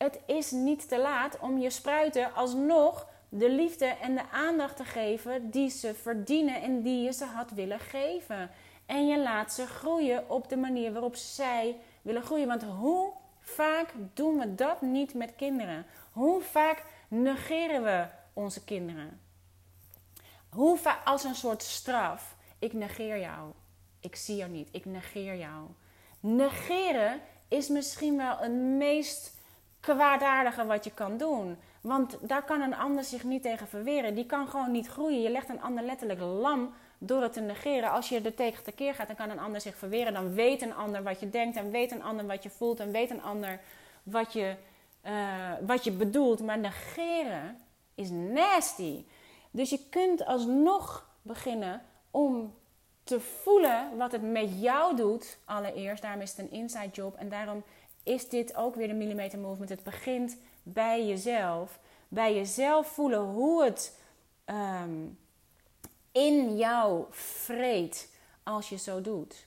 het 0.03 0.21
is 0.27 0.51
niet 0.51 0.89
te 0.89 0.99
laat 0.99 1.39
om 1.39 1.59
je 1.59 1.71
spruiten 1.71 2.35
alsnog 2.35 3.07
de 3.29 3.51
liefde 3.51 3.87
en 3.87 4.15
de 4.15 4.31
aandacht 4.31 4.77
te 4.77 4.85
geven 4.85 5.51
die 5.51 5.71
ze 5.71 5.95
verdienen 5.95 6.63
en 6.63 6.83
die 6.83 7.03
je 7.03 7.13
ze 7.13 7.25
had 7.25 7.51
willen 7.51 7.81
geven. 7.81 8.51
En 8.87 9.07
je 9.07 9.19
laat 9.19 9.53
ze 9.53 9.67
groeien 9.67 10.31
op 10.31 10.49
de 10.49 10.57
manier 10.57 10.93
waarop 10.93 11.17
zij 11.17 11.77
willen 12.03 12.23
groeien. 12.23 12.47
Want 12.47 12.63
hoe 12.63 13.13
vaak 13.41 13.95
doen 14.15 14.39
we 14.39 14.55
dat 14.55 14.83
niet 14.83 15.15
met 15.15 15.37
kinderen? 15.37 15.87
Hoe 16.13 16.41
vaak 16.41 16.85
negeren 17.09 17.83
we 17.83 18.07
onze 18.33 18.65
kinderen? 18.65 19.21
Hoe 20.49 20.77
vaak 20.77 21.07
als 21.07 21.25
een 21.25 21.35
soort 21.35 21.63
straf? 21.63 22.37
Ik 22.59 22.73
negeer 22.73 23.19
jou. 23.19 23.53
Ik 24.01 24.17
zie 24.17 24.37
jou 24.37 24.51
niet. 24.51 24.69
Ik 24.73 24.85
negeer 24.85 25.37
jou. 25.37 25.67
Negeren 26.21 27.21
is 27.49 27.69
misschien 27.69 28.17
wel 28.17 28.37
het 28.37 28.53
meest 28.53 29.41
kwaadaardige 29.83 30.67
wat 30.67 30.85
je 30.85 30.91
kan 30.91 31.17
doen. 31.17 31.57
Want 31.81 32.19
daar 32.21 32.45
kan 32.45 32.61
een 32.61 32.75
ander 32.75 33.05
zich 33.05 33.25
niet 33.25 33.43
tegen 33.43 33.69
verweren. 33.69 34.15
Die 34.15 34.27
kan 34.27 34.49
gewoon 34.49 34.71
niet 34.71 34.87
groeien. 34.87 35.23
Je 35.23 35.31
legt 35.31 35.49
een 35.49 35.63
ander 35.63 35.85
letterlijk 35.85 36.21
lam 36.21 36.75
door 36.99 37.23
het 37.23 37.33
te 37.33 37.41
negeren. 37.41 37.91
Als 37.91 38.09
je 38.09 38.21
er 38.21 38.35
tegen 38.35 38.65
tekeer 38.65 38.95
gaat, 38.95 39.07
dan 39.07 39.17
kan 39.17 39.31
een 39.31 39.39
ander 39.39 39.61
zich 39.61 39.77
verweren. 39.77 40.13
Dan 40.13 40.35
weet 40.35 40.63
een 40.63 40.75
ander 40.75 41.03
wat 41.03 41.21
je 41.21 41.31
denkt. 41.31 41.57
En 41.57 41.71
weet 41.71 41.91
een 41.91 42.03
ander 42.03 42.27
wat 42.27 42.43
je 42.43 42.51
voelt. 42.51 42.81
En 42.81 42.93
weet 42.93 43.11
een 43.11 43.23
ander 43.23 43.61
wat 44.03 44.33
je, 44.33 44.55
uh, 45.07 45.13
wat 45.67 45.85
je 45.85 45.93
bedoelt. 45.93 46.41
Maar 46.41 46.59
negeren 46.59 47.59
is 47.95 48.11
nasty. 48.11 49.05
Dus 49.51 49.71
je 49.71 49.89
kunt 49.91 50.25
alsnog 50.25 51.09
beginnen 51.23 51.83
om 52.11 52.55
te 53.05 53.21
voelen 53.21 53.97
wat 53.97 54.13
het 54.13 54.23
met 54.23 54.61
jou 54.61 54.97
doet. 54.97 55.39
Allereerst, 55.45 56.03
daarom 56.03 56.21
is 56.21 56.31
het 56.31 56.39
een 56.39 56.51
inside 56.51 56.91
job. 56.93 57.17
En 57.17 57.29
daarom 57.29 57.63
is 58.03 58.29
dit 58.29 58.57
ook 58.57 58.75
weer 58.75 58.89
de 58.89 58.95
millimeter 58.95 59.39
movement. 59.39 59.71
Het 59.71 59.83
begint 59.83 60.37
bij 60.63 61.07
jezelf. 61.07 61.79
Bij 62.09 62.35
jezelf 62.35 62.87
voelen 62.87 63.21
hoe 63.21 63.65
het 63.65 63.99
ehm, 64.45 65.07
in 66.13 66.57
jou 66.57 67.05
vreet 67.11 68.11
als 68.43 68.69
je 68.69 68.79
zo 68.79 69.01
doet. 69.01 69.47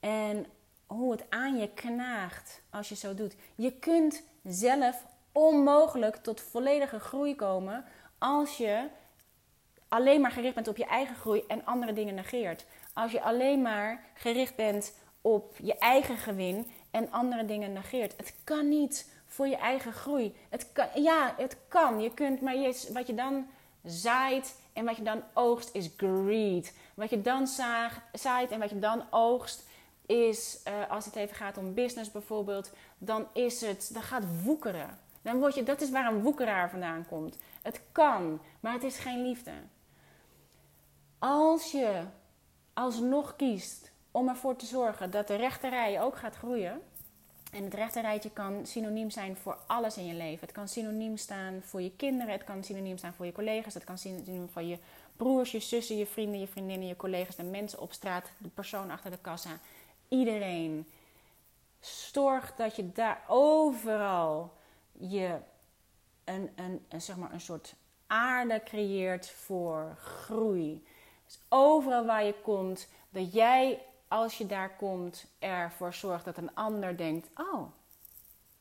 En 0.00 0.46
hoe 0.86 1.12
het 1.12 1.24
aan 1.28 1.56
je 1.58 1.68
knaagt 1.74 2.60
als 2.70 2.88
je 2.88 2.94
zo 2.94 3.14
doet. 3.14 3.36
Je 3.54 3.72
kunt 3.72 4.22
zelf 4.44 5.04
onmogelijk 5.32 6.16
tot 6.16 6.40
volledige 6.40 6.98
groei 6.98 7.34
komen 7.36 7.84
als 8.18 8.56
je 8.56 8.88
alleen 9.88 10.20
maar 10.20 10.30
gericht 10.30 10.54
bent 10.54 10.68
op 10.68 10.76
je 10.76 10.86
eigen 10.86 11.16
groei 11.16 11.44
en 11.48 11.64
andere 11.64 11.92
dingen 11.92 12.14
negeert. 12.14 12.66
Als 12.92 13.12
je 13.12 13.22
alleen 13.22 13.62
maar 13.62 14.04
gericht 14.14 14.56
bent 14.56 14.94
op 15.20 15.54
je 15.62 15.78
eigen 15.78 16.16
gewin 16.16 16.66
en 16.96 17.10
andere 17.10 17.44
dingen 17.44 17.72
negeert. 17.72 18.14
Het 18.16 18.34
kan 18.44 18.68
niet 18.68 19.10
voor 19.26 19.46
je 19.46 19.56
eigen 19.56 19.92
groei. 19.92 20.34
Het 20.48 20.72
kan, 20.72 20.86
ja, 20.94 21.34
het 21.36 21.56
kan. 21.68 22.00
Je 22.00 22.14
kunt, 22.14 22.40
maar 22.40 22.56
je, 22.56 22.90
wat 22.92 23.06
je 23.06 23.14
dan 23.14 23.46
zaait 23.84 24.56
en 24.72 24.84
wat 24.84 24.96
je 24.96 25.02
dan 25.02 25.22
oogst 25.32 25.74
is 25.74 25.90
greed. 25.96 26.74
Wat 26.94 27.10
je 27.10 27.20
dan 27.20 27.46
zaait 28.12 28.50
en 28.50 28.58
wat 28.58 28.70
je 28.70 28.78
dan 28.78 29.02
oogst 29.10 29.64
is, 30.06 30.60
uh, 30.68 30.90
als 30.90 31.04
het 31.04 31.16
even 31.16 31.36
gaat 31.36 31.58
om 31.58 31.74
business 31.74 32.10
bijvoorbeeld, 32.10 32.72
dan 32.98 33.26
is 33.32 33.60
het, 33.60 33.90
dan 33.92 34.02
gaat 34.02 34.42
woekeren. 34.42 34.98
Dan 35.22 35.38
word 35.38 35.54
je, 35.54 35.62
dat 35.62 35.80
is 35.80 35.90
waar 35.90 36.12
een 36.12 36.22
woekeraar 36.22 36.70
vandaan 36.70 37.06
komt. 37.08 37.36
Het 37.62 37.80
kan, 37.92 38.40
maar 38.60 38.72
het 38.72 38.84
is 38.84 38.98
geen 38.98 39.22
liefde. 39.22 39.52
Als 41.18 41.70
je 41.70 42.02
alsnog 42.72 43.36
kiest 43.36 43.90
om 44.16 44.28
ervoor 44.28 44.56
te 44.56 44.66
zorgen 44.66 45.10
dat 45.10 45.26
de 45.26 45.34
rechterrij 45.34 46.02
ook 46.02 46.16
gaat 46.16 46.36
groeien. 46.36 46.80
En 47.52 47.64
het 47.64 47.74
rechterrijtje 47.74 48.30
kan 48.30 48.66
synoniem 48.66 49.10
zijn 49.10 49.36
voor 49.36 49.58
alles 49.66 49.96
in 49.96 50.06
je 50.06 50.14
leven. 50.14 50.40
Het 50.40 50.52
kan 50.52 50.68
synoniem 50.68 51.16
staan 51.16 51.62
voor 51.62 51.82
je 51.82 51.90
kinderen, 51.96 52.32
het 52.32 52.44
kan 52.44 52.64
synoniem 52.64 52.98
staan 52.98 53.12
voor 53.12 53.26
je 53.26 53.32
collega's, 53.32 53.74
het 53.74 53.84
kan 53.84 53.98
synoniem 53.98 54.48
voor 54.48 54.62
je 54.62 54.78
broers, 55.16 55.52
je 55.52 55.60
zussen, 55.60 55.96
je 55.96 56.06
vrienden, 56.06 56.40
je 56.40 56.46
vriendinnen, 56.46 56.88
je 56.88 56.96
collega's, 56.96 57.36
de 57.36 57.42
mensen 57.42 57.80
op 57.80 57.92
straat, 57.92 58.30
de 58.38 58.48
persoon 58.48 58.90
achter 58.90 59.10
de 59.10 59.18
kassa. 59.20 59.58
Iedereen. 60.08 60.86
Zorg 62.12 62.54
dat 62.54 62.76
je 62.76 62.92
daar 62.92 63.22
overal 63.28 64.52
je 64.92 65.36
een, 66.24 66.50
een, 66.54 66.84
een, 66.88 67.02
zeg 67.02 67.16
maar 67.16 67.32
een 67.32 67.40
soort 67.40 67.74
aarde 68.06 68.62
creëert 68.64 69.30
voor 69.30 69.96
groei. 70.00 70.86
Dus 71.26 71.38
overal 71.48 72.04
waar 72.04 72.24
je 72.24 72.34
komt, 72.42 72.88
dat 73.10 73.32
jij 73.32 73.80
als 74.08 74.38
je 74.38 74.46
daar 74.46 74.76
komt 74.76 75.26
ervoor 75.38 75.94
zorgt 75.94 76.24
dat 76.24 76.36
een 76.36 76.54
ander 76.54 76.96
denkt: 76.96 77.28
Oh, 77.34 77.70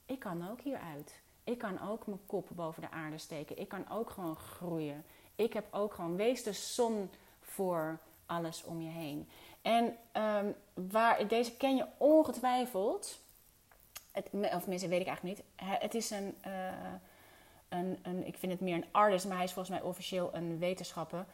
ik 0.05 0.19
kan 0.19 0.49
ook 0.49 0.61
hieruit. 0.61 1.19
Ik 1.43 1.57
kan 1.57 1.81
ook 1.89 2.07
mijn 2.07 2.25
kop 2.25 2.49
boven 2.51 2.81
de 2.81 2.91
aarde 2.91 3.17
steken. 3.17 3.57
Ik 3.57 3.67
kan 3.67 3.89
ook 3.89 4.09
gewoon 4.09 4.35
groeien. 4.35 5.05
Ik 5.35 5.53
heb 5.53 5.65
ook 5.71 5.93
gewoon, 5.93 6.15
wees 6.15 6.43
de 6.43 6.53
zon 6.53 7.09
voor 7.41 7.99
alles 8.25 8.63
om 8.63 8.81
je 8.81 8.89
heen. 8.89 9.29
En 9.61 9.97
um, 10.13 10.55
waar, 10.73 11.27
deze 11.27 11.57
ken 11.57 11.75
je 11.75 11.85
ongetwijfeld. 11.97 13.19
Het, 14.11 14.29
of 14.31 14.67
mensen 14.67 14.89
weet 14.89 15.01
ik 15.01 15.07
eigenlijk 15.07 15.37
niet. 15.37 15.45
Het 15.55 15.95
is 15.95 16.09
een, 16.09 16.35
uh, 16.47 16.71
een, 17.69 17.99
een, 18.03 18.27
ik 18.27 18.37
vind 18.37 18.51
het 18.51 18.61
meer 18.61 18.75
een 18.75 18.85
artist, 18.91 19.25
maar 19.25 19.35
hij 19.35 19.45
is 19.45 19.53
volgens 19.53 19.77
mij 19.79 19.87
officieel 19.87 20.29
een 20.33 20.59
wetenschapper. 20.59 21.25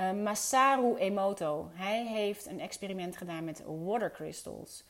Uh, 0.00 0.12
Masaru 0.12 0.96
Emoto. 0.96 1.70
Hij 1.72 2.06
heeft 2.06 2.46
een 2.46 2.60
experiment 2.60 3.16
gedaan 3.16 3.44
met 3.44 3.62
water 3.66 4.10
crystals. 4.10 4.84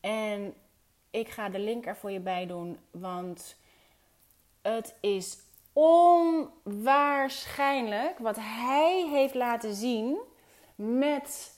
En 0.00 0.54
ik 1.10 1.28
ga 1.28 1.48
de 1.48 1.58
link 1.58 1.86
er 1.86 1.96
voor 1.96 2.10
je 2.10 2.20
bij 2.20 2.46
doen, 2.46 2.78
want 2.90 3.56
het 4.62 4.94
is 5.00 5.38
onwaarschijnlijk 5.72 8.18
wat 8.18 8.36
hij 8.40 9.08
heeft 9.10 9.34
laten 9.34 9.74
zien 9.74 10.18
met 10.74 11.54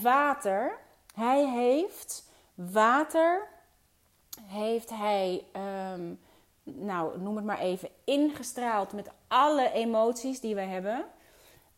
water. 0.00 0.78
Hij 1.14 1.48
heeft 1.48 2.30
water, 2.54 3.48
heeft 4.42 4.90
hij, 4.90 5.44
um, 5.92 6.20
nou 6.62 7.20
noem 7.20 7.36
het 7.36 7.44
maar 7.44 7.60
even, 7.60 7.88
ingestraald 8.04 8.92
met 8.92 9.10
alle 9.28 9.72
emoties 9.72 10.40
die 10.40 10.54
we 10.54 10.60
hebben. 10.60 11.06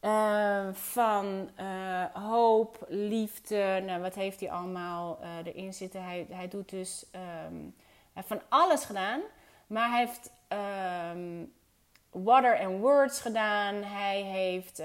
Uh, 0.03 0.69
van 0.73 1.51
uh, 1.61 2.05
hoop, 2.13 2.87
liefde, 2.89 3.83
nou, 3.87 4.01
wat 4.01 4.15
heeft 4.15 4.41
hij 4.41 4.51
allemaal 4.51 5.19
uh, 5.23 5.29
erin 5.45 5.75
zitten? 5.75 6.05
Hij, 6.05 6.27
hij 6.31 6.49
doet 6.49 6.69
dus 6.69 7.07
um, 7.15 7.75
hij 8.13 8.13
heeft 8.13 8.29
van 8.29 8.41
alles 8.49 8.85
gedaan, 8.85 9.21
maar 9.67 9.91
hij 9.91 9.99
heeft 9.99 10.31
um, 11.13 11.53
water 12.11 12.59
and 12.59 12.81
words 12.81 13.21
gedaan. 13.21 13.75
Hij 13.75 14.23
heeft 14.23 14.83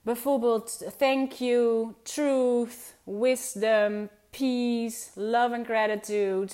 bijvoorbeeld 0.00 0.92
thank 0.98 1.32
you, 1.32 1.94
truth, 2.02 2.96
wisdom, 3.02 4.08
peace, 4.30 5.10
love 5.14 5.54
and 5.54 5.66
gratitude 5.66 6.52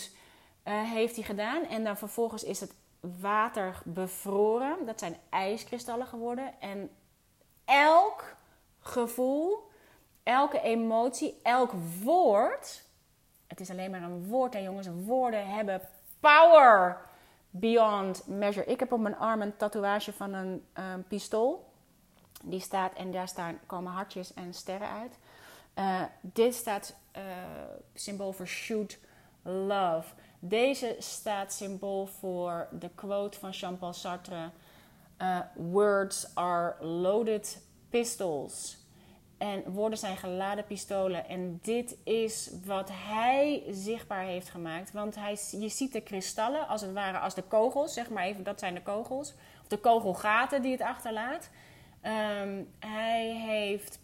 heeft 0.65 1.15
hij 1.15 1.25
gedaan. 1.25 1.65
En 1.67 1.85
dan 1.85 1.97
vervolgens 1.97 2.45
is 2.45 2.61
het 2.61 2.75
water 3.01 3.79
bevroren. 3.85 4.87
Dat 4.87 4.99
zijn 4.99 5.17
ijskristallen 5.29 6.07
geworden. 6.07 6.61
En 6.61 6.91
elk 7.65 8.37
gevoel, 8.81 9.71
elke 10.23 10.61
emotie, 10.61 11.41
elk 11.43 11.73
woord. 12.03 12.85
Het 13.47 13.61
is 13.61 13.71
alleen 13.71 13.91
maar 13.91 14.03
een 14.03 14.27
woord, 14.27 14.55
en 14.55 14.63
jongens. 14.63 14.89
Woorden 15.05 15.49
hebben 15.49 15.81
power 16.21 17.01
beyond 17.51 18.27
measure. 18.27 18.67
Ik 18.67 18.81
heb 18.81 18.93
op 18.93 19.01
mijn 19.01 19.17
arm 19.17 19.43
een 19.43 19.57
tatoeage 19.57 20.13
van 20.13 20.33
een 20.33 20.65
pistool. 21.09 21.69
Die 22.43 22.61
staat 22.61 22.93
en 22.95 23.11
daar 23.11 23.29
staan, 23.29 23.59
komen 23.67 23.93
hartjes 23.93 24.35
en 24.35 24.55
sterren 24.55 24.89
uit. 24.89 25.19
Uh, 25.79 26.03
dit 26.21 26.55
staat 26.55 26.95
uh, 27.17 27.23
symbool 27.95 28.33
voor 28.33 28.47
shoot 28.47 28.99
love. 29.43 30.15
Deze 30.43 30.97
staat 30.99 31.53
symbool 31.53 32.07
voor 32.07 32.69
de 32.71 32.91
quote 32.95 33.39
van 33.39 33.51
Jean-Paul 33.51 33.93
Sartre: 33.93 34.51
uh, 35.19 35.39
Words 35.55 36.35
are 36.35 36.85
loaded 36.85 37.63
pistols. 37.91 38.79
En 39.39 39.63
woorden 39.73 39.99
zijn 39.99 40.17
geladen 40.17 40.65
pistolen. 40.65 41.29
En 41.29 41.59
dit 41.63 41.97
is 42.05 42.51
wat 42.65 42.91
hij 42.93 43.63
zichtbaar 43.71 44.25
heeft 44.25 44.49
gemaakt. 44.49 44.93
Want 44.93 45.15
hij, 45.15 45.39
je 45.51 45.69
ziet 45.69 45.93
de 45.93 46.01
kristallen 46.01 46.69
als 46.69 46.81
het 46.81 46.93
ware 46.93 47.19
als 47.19 47.35
de 47.35 47.43
kogels, 47.43 47.95
zeg 47.95 48.11
maar 48.11 48.25
even, 48.25 48.45
dat 48.45 48.59
zijn 48.59 48.75
de 48.75 48.83
kogels. 48.83 49.35
Of 49.63 49.69
de 49.69 49.79
kogelgaten 49.79 50.63
die 50.63 50.73
het 50.73 50.81
achterlaat. 50.81 51.51
Um, 52.03 52.69
hij 52.79 53.27
heeft 53.47 53.99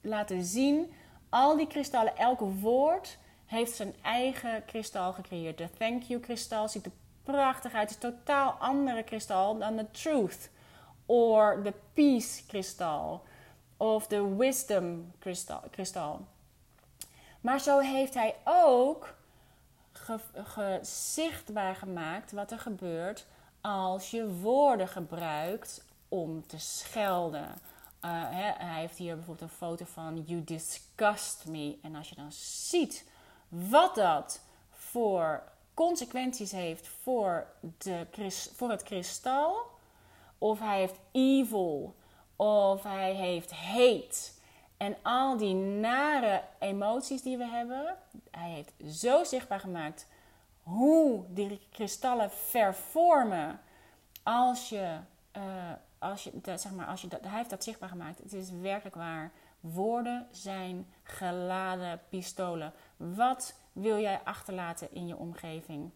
laten 0.00 0.44
zien, 0.44 0.92
al 1.28 1.56
die 1.56 1.66
kristallen, 1.66 2.16
elk 2.16 2.40
woord 2.40 3.18
heeft 3.50 3.76
zijn 3.76 3.94
eigen 4.02 4.64
kristal 4.64 5.12
gecreëerd. 5.12 5.58
De 5.58 5.70
thank 5.78 6.02
you 6.02 6.20
kristal 6.20 6.68
ziet 6.68 6.84
er 6.84 6.92
prachtig 7.22 7.72
uit. 7.72 7.90
Het 7.90 7.98
is 7.98 8.10
een 8.10 8.16
totaal 8.16 8.50
andere 8.50 9.02
kristal 9.02 9.58
dan 9.58 9.76
de 9.76 9.90
truth. 9.90 10.50
Of 11.06 11.54
de 11.62 11.72
peace 11.94 12.46
kristal. 12.46 13.22
Of 13.76 14.06
de 14.06 14.34
wisdom 14.36 15.12
kristal. 15.70 16.26
Maar 17.40 17.60
zo 17.60 17.78
heeft 17.78 18.14
hij 18.14 18.36
ook 18.44 19.14
gezichtbaar 20.34 21.74
gemaakt 21.74 22.32
wat 22.32 22.50
er 22.50 22.58
gebeurt 22.58 23.26
als 23.60 24.10
je 24.10 24.28
woorden 24.28 24.88
gebruikt 24.88 25.84
om 26.08 26.46
te 26.46 26.58
schelden. 26.58 27.48
Uh, 28.04 28.10
hij 28.58 28.80
heeft 28.80 28.96
hier 28.96 29.14
bijvoorbeeld 29.14 29.50
een 29.50 29.56
foto 29.56 29.84
van 29.84 30.22
You 30.26 30.44
disgust 30.44 31.46
me. 31.46 31.78
En 31.82 31.94
als 31.94 32.08
je 32.08 32.14
dan 32.14 32.32
ziet 32.32 33.08
wat 33.50 33.94
dat 33.94 34.40
voor 34.70 35.42
consequenties 35.74 36.52
heeft 36.52 36.88
voor, 37.02 37.46
de, 37.78 38.06
voor 38.54 38.70
het 38.70 38.82
kristal. 38.82 39.56
Of 40.38 40.58
hij 40.58 40.78
heeft 40.78 40.98
evil. 41.12 41.94
Of 42.36 42.82
hij 42.82 43.14
heeft 43.14 43.50
hate. 43.50 44.30
En 44.76 44.96
al 45.02 45.36
die 45.36 45.54
nare 45.54 46.42
emoties 46.58 47.22
die 47.22 47.36
we 47.36 47.46
hebben. 47.46 47.96
Hij 48.30 48.50
heeft 48.50 48.72
zo 49.02 49.24
zichtbaar 49.24 49.60
gemaakt 49.60 50.06
hoe 50.62 51.24
die 51.28 51.60
kristallen 51.70 52.30
vervormen. 52.30 53.60
Als 54.22 54.68
je, 54.68 54.96
uh, 55.36 55.42
als 55.98 56.24
je, 56.24 56.30
zeg 56.44 56.72
maar, 56.72 56.86
als 56.86 57.00
je 57.00 57.08
dat, 57.08 57.20
hij 57.20 57.36
heeft 57.36 57.50
dat 57.50 57.64
zichtbaar 57.64 57.88
gemaakt. 57.88 58.18
Het 58.18 58.32
is 58.32 58.50
werkelijk 58.50 58.96
waar. 58.96 59.30
Woorden 59.60 60.26
zijn 60.30 60.86
geladen 61.02 62.00
pistolen. 62.08 62.72
Wat 63.00 63.54
wil 63.72 63.98
jij 63.98 64.20
achterlaten 64.24 64.88
in 64.92 65.06
je 65.06 65.16
omgeving? 65.16 65.90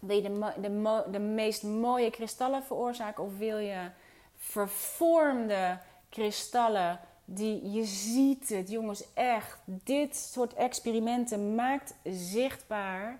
Wil 0.00 0.16
je 0.16 0.22
de, 0.22 0.52
de, 0.60 1.04
de 1.10 1.18
meest 1.18 1.62
mooie 1.62 2.10
kristallen 2.10 2.64
veroorzaken 2.64 3.24
of 3.24 3.38
wil 3.38 3.58
je 3.58 3.90
vervormde 4.36 5.78
kristallen 6.08 7.00
die 7.24 7.70
je 7.70 7.84
ziet 7.84 8.48
het, 8.48 8.70
jongens, 8.70 9.12
echt. 9.14 9.58
Dit 9.64 10.16
soort 10.16 10.54
experimenten 10.54 11.54
maakt 11.54 11.94
zichtbaar 12.04 13.18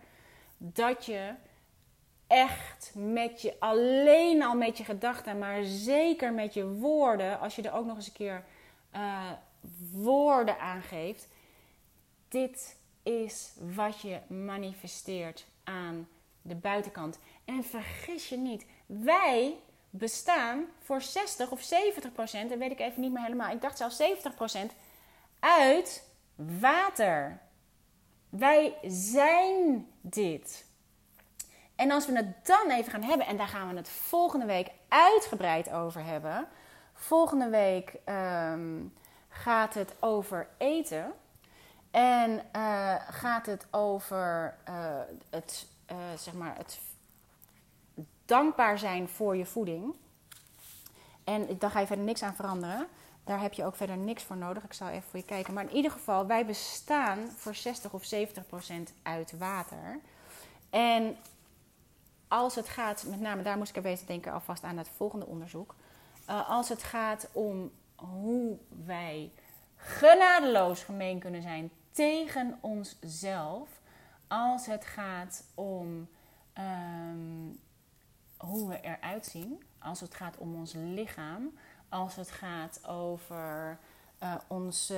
dat 0.56 1.04
je 1.04 1.34
echt 2.26 2.92
met 2.94 3.42
je, 3.42 3.56
alleen 3.58 4.42
al 4.42 4.54
met 4.54 4.78
je 4.78 4.84
gedachten, 4.84 5.38
maar 5.38 5.64
zeker 5.64 6.32
met 6.32 6.54
je 6.54 6.66
woorden, 6.66 7.40
als 7.40 7.56
je 7.56 7.62
er 7.62 7.74
ook 7.74 7.86
nog 7.86 7.96
eens 7.96 8.06
een 8.06 8.12
keer 8.12 8.44
uh, 8.94 9.30
woorden 9.92 10.58
aangeeft, 10.58 11.28
dit 12.28 12.77
is 13.08 13.52
wat 13.74 14.00
je 14.00 14.20
manifesteert 14.26 15.46
aan 15.64 16.08
de 16.42 16.54
buitenkant. 16.54 17.18
En 17.44 17.64
vergis 17.64 18.28
je 18.28 18.36
niet, 18.36 18.66
wij 18.86 19.54
bestaan 19.90 20.64
voor 20.82 21.02
60 21.02 21.50
of 21.50 21.62
70 21.62 22.12
procent, 22.12 22.50
dat 22.50 22.58
weet 22.58 22.70
ik 22.70 22.80
even 22.80 23.00
niet 23.00 23.12
meer 23.12 23.22
helemaal, 23.22 23.52
ik 23.52 23.60
dacht 23.60 23.78
zelfs 23.78 23.96
70 23.96 24.34
procent, 24.34 24.72
uit 25.38 26.08
water. 26.60 27.40
Wij 28.28 28.74
zijn 28.86 29.86
dit. 30.00 30.66
En 31.76 31.90
als 31.90 32.06
we 32.06 32.16
het 32.16 32.46
dan 32.46 32.70
even 32.70 32.90
gaan 32.92 33.02
hebben, 33.02 33.26
en 33.26 33.36
daar 33.36 33.48
gaan 33.48 33.68
we 33.68 33.76
het 33.76 33.88
volgende 33.88 34.46
week 34.46 34.70
uitgebreid 34.88 35.70
over 35.70 36.04
hebben. 36.04 36.48
Volgende 36.94 37.48
week 37.48 37.94
um, 38.06 38.94
gaat 39.28 39.74
het 39.74 39.94
over 40.00 40.48
eten. 40.58 41.12
En 41.90 42.30
uh, 42.56 42.94
gaat 43.10 43.46
het 43.46 43.66
over 43.70 44.56
uh, 44.68 44.74
het, 45.30 45.66
uh, 45.90 45.96
zeg 46.16 46.34
maar 46.34 46.56
het 46.56 46.80
dankbaar 48.24 48.78
zijn 48.78 49.08
voor 49.08 49.36
je 49.36 49.46
voeding. 49.46 49.94
En 51.24 51.58
daar 51.58 51.70
ga 51.70 51.80
je 51.80 51.86
verder 51.86 52.04
niks 52.04 52.22
aan 52.22 52.34
veranderen. 52.34 52.86
Daar 53.24 53.40
heb 53.40 53.52
je 53.52 53.64
ook 53.64 53.76
verder 53.76 53.96
niks 53.96 54.22
voor 54.22 54.36
nodig. 54.36 54.64
Ik 54.64 54.72
zal 54.72 54.88
even 54.88 55.10
voor 55.10 55.18
je 55.18 55.24
kijken. 55.24 55.54
Maar 55.54 55.64
in 55.64 55.76
ieder 55.76 55.90
geval, 55.90 56.26
wij 56.26 56.46
bestaan 56.46 57.18
voor 57.36 57.54
60 57.54 57.92
of 57.92 58.04
70 58.04 58.46
procent 58.46 58.92
uit 59.02 59.38
water. 59.38 60.00
En 60.70 61.16
als 62.28 62.54
het 62.54 62.68
gaat, 62.68 63.04
met 63.08 63.20
name 63.20 63.42
daar 63.42 63.58
moest 63.58 63.76
ik 63.76 63.82
weten 63.82 64.06
denken 64.06 64.32
alvast 64.32 64.62
aan 64.62 64.78
het 64.78 64.90
volgende 64.96 65.26
onderzoek. 65.26 65.74
als 66.48 66.68
het 66.68 66.82
gaat 66.82 67.28
om 67.32 67.70
hoe 67.96 68.58
wij 68.84 69.30
genadeloos 69.78 70.82
gemeen 70.82 71.18
kunnen 71.18 71.42
zijn 71.42 71.70
tegen 71.92 72.58
onszelf 72.60 73.68
als 74.26 74.66
het 74.66 74.84
gaat 74.84 75.44
om 75.54 76.08
um, 76.58 77.60
hoe 78.36 78.68
we 78.68 78.80
eruit 78.80 79.26
zien, 79.26 79.62
als 79.78 80.00
het 80.00 80.14
gaat 80.14 80.36
om 80.36 80.54
ons 80.54 80.72
lichaam, 80.76 81.58
als 81.88 82.16
het 82.16 82.30
gaat 82.30 82.86
over 82.86 83.78
uh, 84.22 84.34
ons 84.46 84.92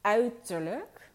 uiterlijk, 0.00 1.10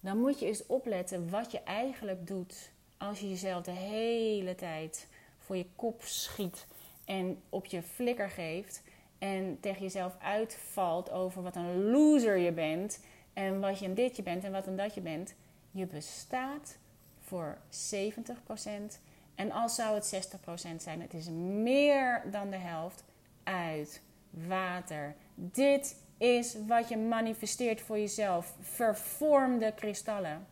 dan 0.00 0.18
moet 0.18 0.38
je 0.38 0.46
eens 0.46 0.66
opletten 0.66 1.30
wat 1.30 1.52
je 1.52 1.60
eigenlijk 1.62 2.26
doet 2.26 2.70
als 2.98 3.20
je 3.20 3.28
jezelf 3.28 3.64
de 3.64 3.70
hele 3.70 4.54
tijd 4.54 5.06
voor 5.38 5.56
je 5.56 5.66
kop 5.76 6.02
schiet 6.02 6.66
en 7.04 7.42
op 7.48 7.66
je 7.66 7.82
flikker 7.82 8.30
geeft 8.30 8.82
en 9.20 9.58
tegen 9.60 9.82
jezelf 9.82 10.16
uitvalt 10.22 11.10
over 11.10 11.42
wat 11.42 11.56
een 11.56 11.90
loser 11.90 12.36
je 12.36 12.52
bent 12.52 13.00
en 13.32 13.60
wat 13.60 13.78
je 13.78 13.86
een 13.86 13.94
ditje 13.94 14.22
bent 14.22 14.44
en 14.44 14.52
wat 14.52 14.66
een 14.66 14.76
datje 14.76 15.00
bent. 15.00 15.34
Je 15.70 15.86
bestaat 15.86 16.76
voor 17.20 17.58
70%. 17.70 19.00
En 19.34 19.52
al 19.52 19.68
zou 19.68 19.94
het 19.94 20.36
60% 20.72 20.76
zijn, 20.76 21.00
het 21.00 21.14
is 21.14 21.28
meer 21.28 22.22
dan 22.30 22.50
de 22.50 22.56
helft 22.56 23.04
uit 23.42 24.02
water. 24.30 25.14
Dit 25.34 25.96
is 26.18 26.56
wat 26.66 26.88
je 26.88 26.96
manifesteert 26.96 27.80
voor 27.80 27.98
jezelf. 27.98 28.54
Vervormde 28.60 29.72
kristallen. 29.74 30.46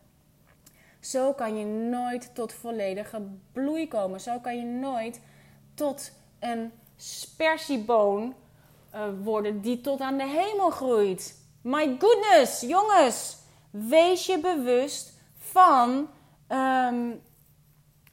Zo 0.99 1.33
kan 1.33 1.57
je 1.57 1.65
nooit 1.65 2.35
tot 2.35 2.53
volledige 2.53 3.21
bloei 3.51 3.87
komen. 3.87 4.21
Zo 4.21 4.39
kan 4.39 4.57
je 4.57 4.65
nooit 4.65 5.21
tot 5.73 6.11
een 6.39 6.71
spersieboon 6.95 8.35
uh, 8.95 9.01
worden 9.23 9.61
die 9.61 9.81
tot 9.81 9.99
aan 9.99 10.17
de 10.17 10.27
hemel 10.27 10.69
groeit. 10.69 11.37
My 11.61 11.97
goodness, 11.99 12.61
jongens, 12.61 13.37
wees 13.69 14.25
je 14.25 14.39
bewust 14.39 15.13
van 15.37 16.09
ehm, 16.47 17.11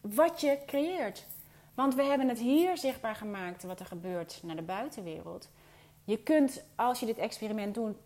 wat 0.01 0.41
je 0.41 0.59
creëert. 0.67 1.27
Want 1.75 1.95
we 1.95 2.03
hebben 2.03 2.29
het 2.29 2.39
hier 2.39 2.79
zichtbaar 2.79 3.15
gemaakt 3.15 3.63
wat 3.63 3.81
er 3.81 3.87
gebeurt 3.87 4.41
naar 4.43 4.57
de 4.57 4.63
buitenwereld. 4.63 5.49
Je 6.05 6.19
kunt, 6.19 6.65
als 6.77 7.01
je 7.01 7.07
dit 7.07 7.19
experiment 7.19 7.75
doet, 7.75 7.97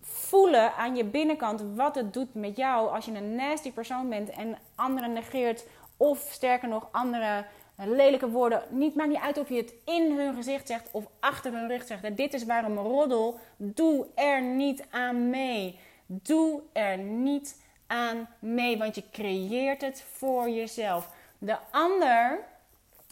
voelen 0.00 0.74
aan 0.74 0.96
je 0.96 1.04
binnenkant 1.04 1.64
wat 1.74 1.94
het 1.94 2.12
doet 2.12 2.34
met 2.34 2.56
jou 2.56 2.90
als 2.90 3.04
je 3.04 3.14
een 3.14 3.34
nasty 3.34 3.72
persoon 3.72 4.08
bent 4.08 4.30
en 4.30 4.58
anderen 4.74 5.12
negeert. 5.12 5.66
Of 5.96 6.28
sterker 6.30 6.68
nog, 6.68 6.88
andere 6.92 7.44
lelijke 7.76 8.28
woorden. 8.28 8.62
Niet, 8.68 8.94
maakt 8.94 9.08
niet 9.08 9.20
uit 9.20 9.38
of 9.38 9.48
je 9.48 9.56
het 9.56 9.74
in 9.84 10.18
hun 10.18 10.34
gezicht 10.34 10.66
zegt 10.66 10.88
of 10.90 11.04
achter 11.20 11.52
hun 11.52 11.68
rug 11.68 11.86
zegt. 11.86 12.16
Dit 12.16 12.34
is 12.34 12.44
waarom 12.44 12.78
roddel. 12.78 13.38
Doe 13.56 14.06
er 14.14 14.42
niet 14.42 14.84
aan 14.90 15.30
mee. 15.30 15.78
Doe 16.06 16.62
er 16.72 16.98
niet 16.98 17.62
aan 17.86 18.28
mee, 18.38 18.78
want 18.78 18.94
je 18.94 19.02
creëert 19.12 19.80
het 19.80 20.04
voor 20.12 20.50
jezelf. 20.50 21.08
De 21.38 21.56
ander, 21.70 22.38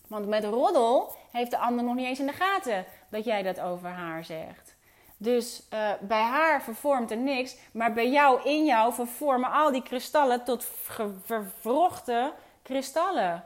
want 0.08 0.26
met 0.26 0.44
roddel 0.44 1.16
heeft 1.30 1.50
de 1.50 1.58
ander 1.58 1.84
nog 1.84 1.94
niet 1.94 2.06
eens 2.06 2.20
in 2.20 2.26
de 2.26 2.32
gaten 2.32 2.84
dat 3.08 3.24
jij 3.24 3.42
dat 3.42 3.60
over 3.60 3.88
haar 3.88 4.24
zegt. 4.24 4.74
Dus 5.16 5.62
uh, 5.72 5.90
bij 6.00 6.22
haar 6.22 6.62
vervormt 6.62 7.10
er 7.10 7.16
niks, 7.16 7.56
maar 7.72 7.92
bij 7.92 8.10
jou, 8.10 8.42
in 8.42 8.64
jou, 8.64 8.92
vervormen 8.92 9.50
al 9.50 9.72
die 9.72 9.82
kristallen 9.82 10.44
tot 10.44 10.64
vervrochte 11.24 12.32
kristallen. 12.62 13.44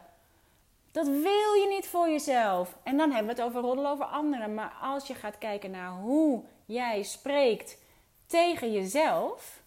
Dat 0.97 1.07
wil 1.07 1.53
je 1.55 1.66
niet 1.68 1.86
voor 1.86 2.09
jezelf. 2.09 2.76
En 2.82 2.97
dan 2.97 3.11
hebben 3.11 3.34
we 3.34 3.40
het 3.40 3.51
over 3.51 3.61
roddelen 3.61 3.90
over 3.90 4.05
anderen. 4.05 4.55
Maar 4.55 4.76
als 4.80 5.07
je 5.07 5.14
gaat 5.14 5.38
kijken 5.38 5.70
naar 5.70 5.90
hoe 5.90 6.44
jij 6.64 7.03
spreekt 7.03 7.78
tegen 8.26 8.72
jezelf, 8.72 9.62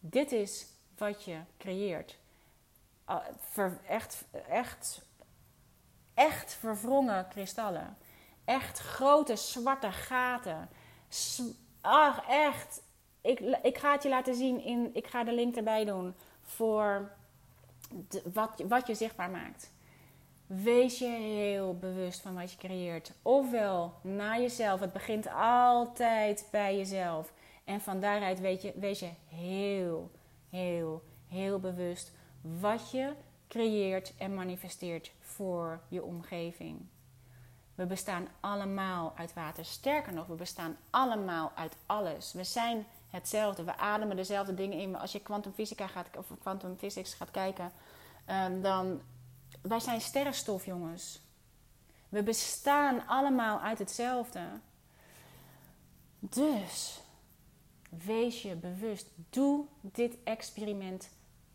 dit 0.00 0.32
is 0.32 0.66
wat 0.98 1.24
je 1.24 1.38
creëert. 1.58 2.18
Echt, 3.86 4.24
echt, 4.48 5.02
echt 6.14 6.54
verwrongen 6.54 7.28
kristallen. 7.28 7.96
Echt 8.44 8.78
grote 8.78 9.36
zwarte 9.36 9.92
gaten. 9.92 10.68
Ach, 11.80 12.28
echt. 12.28 12.82
Ik, 13.20 13.40
ik 13.62 13.78
ga 13.78 13.92
het 13.92 14.02
je 14.02 14.08
laten 14.08 14.34
zien. 14.34 14.60
In, 14.60 14.90
ik 14.92 15.06
ga 15.06 15.24
de 15.24 15.32
link 15.32 15.56
erbij 15.56 15.84
doen 15.84 16.14
voor 16.42 17.10
wat, 18.32 18.62
wat 18.68 18.86
je 18.86 18.94
zichtbaar 18.94 19.30
maakt. 19.30 19.71
Wees 20.46 20.98
je 20.98 21.08
heel 21.08 21.76
bewust 21.78 22.20
van 22.20 22.34
wat 22.34 22.52
je 22.52 22.58
creëert. 22.58 23.12
Ofwel 23.22 23.94
naar 24.02 24.40
jezelf. 24.40 24.80
Het 24.80 24.92
begint 24.92 25.28
altijd 25.34 26.48
bij 26.50 26.76
jezelf. 26.76 27.32
En 27.64 27.80
van 27.80 28.00
daaruit 28.00 28.40
weet 28.40 28.62
je, 28.62 28.72
wees 28.76 28.98
je 28.98 29.10
heel, 29.28 30.10
heel, 30.50 31.02
heel 31.28 31.58
bewust 31.58 32.12
wat 32.40 32.90
je 32.90 33.12
creëert 33.48 34.14
en 34.16 34.34
manifesteert 34.34 35.12
voor 35.20 35.80
je 35.88 36.02
omgeving. 36.02 36.86
We 37.74 37.86
bestaan 37.86 38.28
allemaal 38.40 39.12
uit 39.16 39.34
water. 39.34 39.64
Sterker 39.64 40.12
nog, 40.12 40.26
we 40.26 40.34
bestaan 40.34 40.76
allemaal 40.90 41.52
uit 41.54 41.76
alles. 41.86 42.32
We 42.32 42.44
zijn 42.44 42.86
hetzelfde. 43.10 43.64
We 43.64 43.76
ademen 43.76 44.16
dezelfde 44.16 44.54
dingen 44.54 44.78
in. 44.78 44.98
Als 44.98 45.12
je 45.12 45.20
kwantumfysica 45.20 45.86
gaat 45.86 46.16
of 46.16 46.26
quantum 46.40 46.76
physics 46.78 47.14
gaat 47.14 47.30
kijken, 47.30 47.72
ehm, 48.24 48.60
dan 48.60 49.00
wij 49.62 49.80
zijn 49.80 50.00
sterrenstof, 50.00 50.64
jongens. 50.64 51.20
We 52.08 52.22
bestaan 52.22 53.06
allemaal 53.06 53.60
uit 53.60 53.78
hetzelfde. 53.78 54.40
Dus 56.18 57.00
wees 57.88 58.42
je 58.42 58.54
bewust. 58.54 59.06
Doe 59.30 59.64
dit 59.80 60.16
experiment 60.24 61.08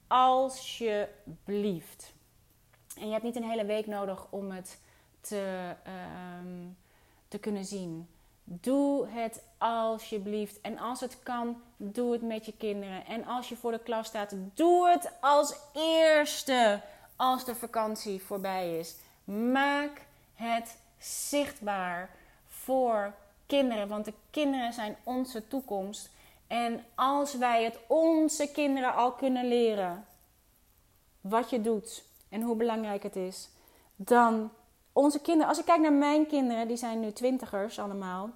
alsjeblieft. 0.08 1.16
En 2.98 3.06
je 3.06 3.12
hebt 3.12 3.24
niet 3.24 3.36
een 3.36 3.50
hele 3.50 3.66
week 3.66 3.88
nodig 3.88 4.28
om 4.30 4.52
het 4.52 4.80
te, 5.22 5.76
ehm, 5.84 6.66
te 7.28 7.38
kunnen 7.38 7.66
zien. 7.66 8.10
Doe 8.44 9.08
het 9.08 9.44
alsjeblieft. 9.58 10.62
En 10.62 10.78
als 10.78 11.00
het 11.00 11.24
kan, 11.24 11.62
doe 11.78 12.12
het 12.12 12.22
met 12.22 12.46
je 12.46 12.54
kinderen. 12.58 13.06
En 13.06 13.26
als 13.26 13.50
je 13.50 13.56
voor 13.56 13.72
de 13.72 13.80
klas 13.80 14.08
staat, 14.08 14.36
doe 14.54 14.90
het 14.90 15.12
als 15.22 15.56
eerste 15.74 16.82
als 17.18 17.46
de 17.46 17.56
vakantie 17.56 18.22
voorbij 18.22 18.80
is. 18.80 18.96
Maak 19.24 20.02
het 20.34 20.78
zichtbaar 20.98 22.10
voor 22.48 23.14
kinderen, 23.46 23.88
want 23.88 24.06
de 24.06 24.14
kinderen 24.30 24.74
zijn 24.74 24.96
onze 25.04 25.48
toekomst. 25.48 26.10
En 26.48 26.86
als 26.96 27.36
wij 27.38 27.64
het 27.64 27.78
onze 27.88 28.52
kinderen 28.52 28.94
al 28.94 29.12
kunnen 29.12 29.48
leren 29.48 30.06
wat 31.22 31.50
je 31.50 31.62
doet 31.62 32.04
en 32.30 32.42
hoe 32.42 32.56
belangrijk 32.56 33.04
het 33.04 33.16
is, 33.16 33.50
dan 33.96 34.52
onze 34.94 35.20
kinderen, 35.20 35.48
als 35.48 35.60
ik 35.60 35.66
kijk 35.66 35.82
naar 35.82 35.94
mijn 35.94 36.28
kinderen, 36.28 36.68
die 36.68 36.78
zijn 36.78 37.00
nu 37.00 37.12
twintigers 37.12 37.80
allemaal. 37.80 38.30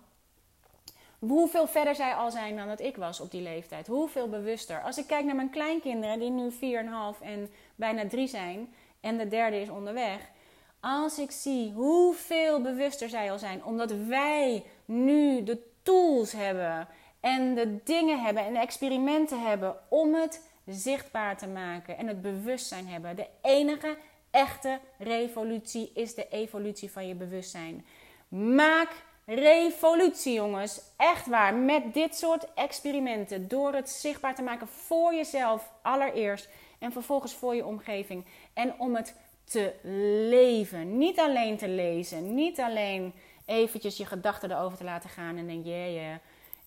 Hoeveel 1.27 1.67
verder 1.67 1.95
zij 1.95 2.13
al 2.13 2.31
zijn 2.31 2.55
dan 2.55 2.67
dat 2.67 2.79
ik 2.79 2.95
was 2.95 3.19
op 3.19 3.31
die 3.31 3.41
leeftijd. 3.41 3.87
Hoeveel 3.87 4.29
bewuster. 4.29 4.81
Als 4.81 4.97
ik 4.97 5.07
kijk 5.07 5.25
naar 5.25 5.35
mijn 5.35 5.49
kleinkinderen, 5.49 6.19
die 6.19 6.29
nu 6.29 6.51
4,5 6.51 7.21
en 7.21 7.49
bijna 7.75 8.07
3 8.07 8.27
zijn. 8.27 8.73
En 8.99 9.17
de 9.17 9.27
derde 9.27 9.61
is 9.61 9.69
onderweg. 9.69 10.29
Als 10.79 11.19
ik 11.19 11.31
zie 11.31 11.71
hoeveel 11.71 12.61
bewuster 12.61 13.09
zij 13.09 13.31
al 13.31 13.39
zijn. 13.39 13.63
Omdat 13.63 13.91
wij 13.91 14.63
nu 14.85 15.43
de 15.43 15.61
tools 15.81 16.31
hebben. 16.31 16.87
En 17.19 17.55
de 17.55 17.83
dingen 17.83 18.23
hebben 18.23 18.45
en 18.45 18.53
de 18.53 18.59
experimenten 18.59 19.41
hebben 19.41 19.75
om 19.87 20.13
het 20.13 20.47
zichtbaar 20.65 21.37
te 21.37 21.47
maken. 21.47 21.97
En 21.97 22.07
het 22.07 22.21
bewustzijn 22.21 22.87
hebben. 22.87 23.15
De 23.15 23.27
enige 23.41 23.97
echte 24.31 24.79
revolutie 24.97 25.91
is 25.93 26.15
de 26.15 26.27
evolutie 26.29 26.91
van 26.91 27.07
je 27.07 27.15
bewustzijn. 27.15 27.85
Maak 28.27 29.09
revolutie, 29.35 30.33
jongens. 30.33 30.81
Echt 30.97 31.27
waar. 31.27 31.55
Met 31.55 31.93
dit 31.93 32.15
soort 32.15 32.53
experimenten. 32.53 33.47
Door 33.47 33.73
het 33.73 33.89
zichtbaar 33.89 34.35
te 34.35 34.41
maken 34.41 34.67
voor 34.67 35.13
jezelf 35.13 35.71
allereerst. 35.81 36.49
En 36.79 36.91
vervolgens 36.91 37.33
voor 37.33 37.55
je 37.55 37.65
omgeving. 37.65 38.25
En 38.53 38.73
om 38.79 38.95
het 38.95 39.15
te 39.43 39.73
leven. 40.29 40.97
Niet 40.97 41.19
alleen 41.19 41.57
te 41.57 41.69
lezen. 41.69 42.33
Niet 42.33 42.59
alleen 42.59 43.13
eventjes 43.45 43.97
je 43.97 44.05
gedachten 44.05 44.51
erover 44.51 44.77
te 44.77 44.83
laten 44.83 45.09
gaan. 45.09 45.37
En 45.37 45.47
denk, 45.47 45.65
je, 45.65 46.17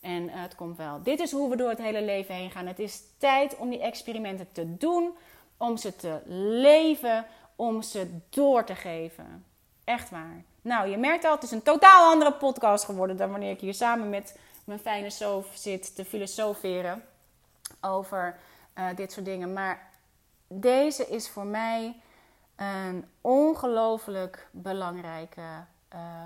En 0.00 0.22
uh, 0.22 0.30
het 0.34 0.54
komt 0.54 0.76
wel. 0.76 1.02
Dit 1.02 1.20
is 1.20 1.32
hoe 1.32 1.50
we 1.50 1.56
door 1.56 1.68
het 1.68 1.82
hele 1.82 2.02
leven 2.02 2.34
heen 2.34 2.50
gaan. 2.50 2.66
Het 2.66 2.78
is 2.78 3.02
tijd 3.18 3.56
om 3.56 3.70
die 3.70 3.80
experimenten 3.80 4.48
te 4.52 4.76
doen. 4.76 5.16
Om 5.56 5.76
ze 5.76 5.96
te 5.96 6.20
leven. 6.60 7.26
Om 7.56 7.82
ze 7.82 8.18
door 8.30 8.64
te 8.64 8.74
geven. 8.74 9.44
Echt 9.84 10.10
waar. 10.10 10.44
Nou, 10.64 10.88
je 10.88 10.96
merkt 10.96 11.24
al, 11.24 11.34
het 11.34 11.42
is 11.42 11.50
een 11.50 11.62
totaal 11.62 12.10
andere 12.12 12.32
podcast 12.32 12.84
geworden 12.84 13.16
dan 13.16 13.30
wanneer 13.30 13.50
ik 13.50 13.60
hier 13.60 13.74
samen 13.74 14.10
met 14.10 14.38
mijn 14.64 14.78
fijne 14.78 15.10
Sof 15.10 15.46
zit 15.54 15.94
te 15.94 16.04
filosoferen 16.04 17.04
over 17.80 18.36
uh, 18.78 18.88
dit 18.96 19.12
soort 19.12 19.24
dingen. 19.24 19.52
Maar 19.52 19.90
deze 20.46 21.06
is 21.06 21.30
voor 21.30 21.46
mij 21.46 21.96
een 22.56 23.04
ongelooflijk 23.20 24.48
belangrijke 24.50 25.64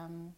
um, 0.05 0.35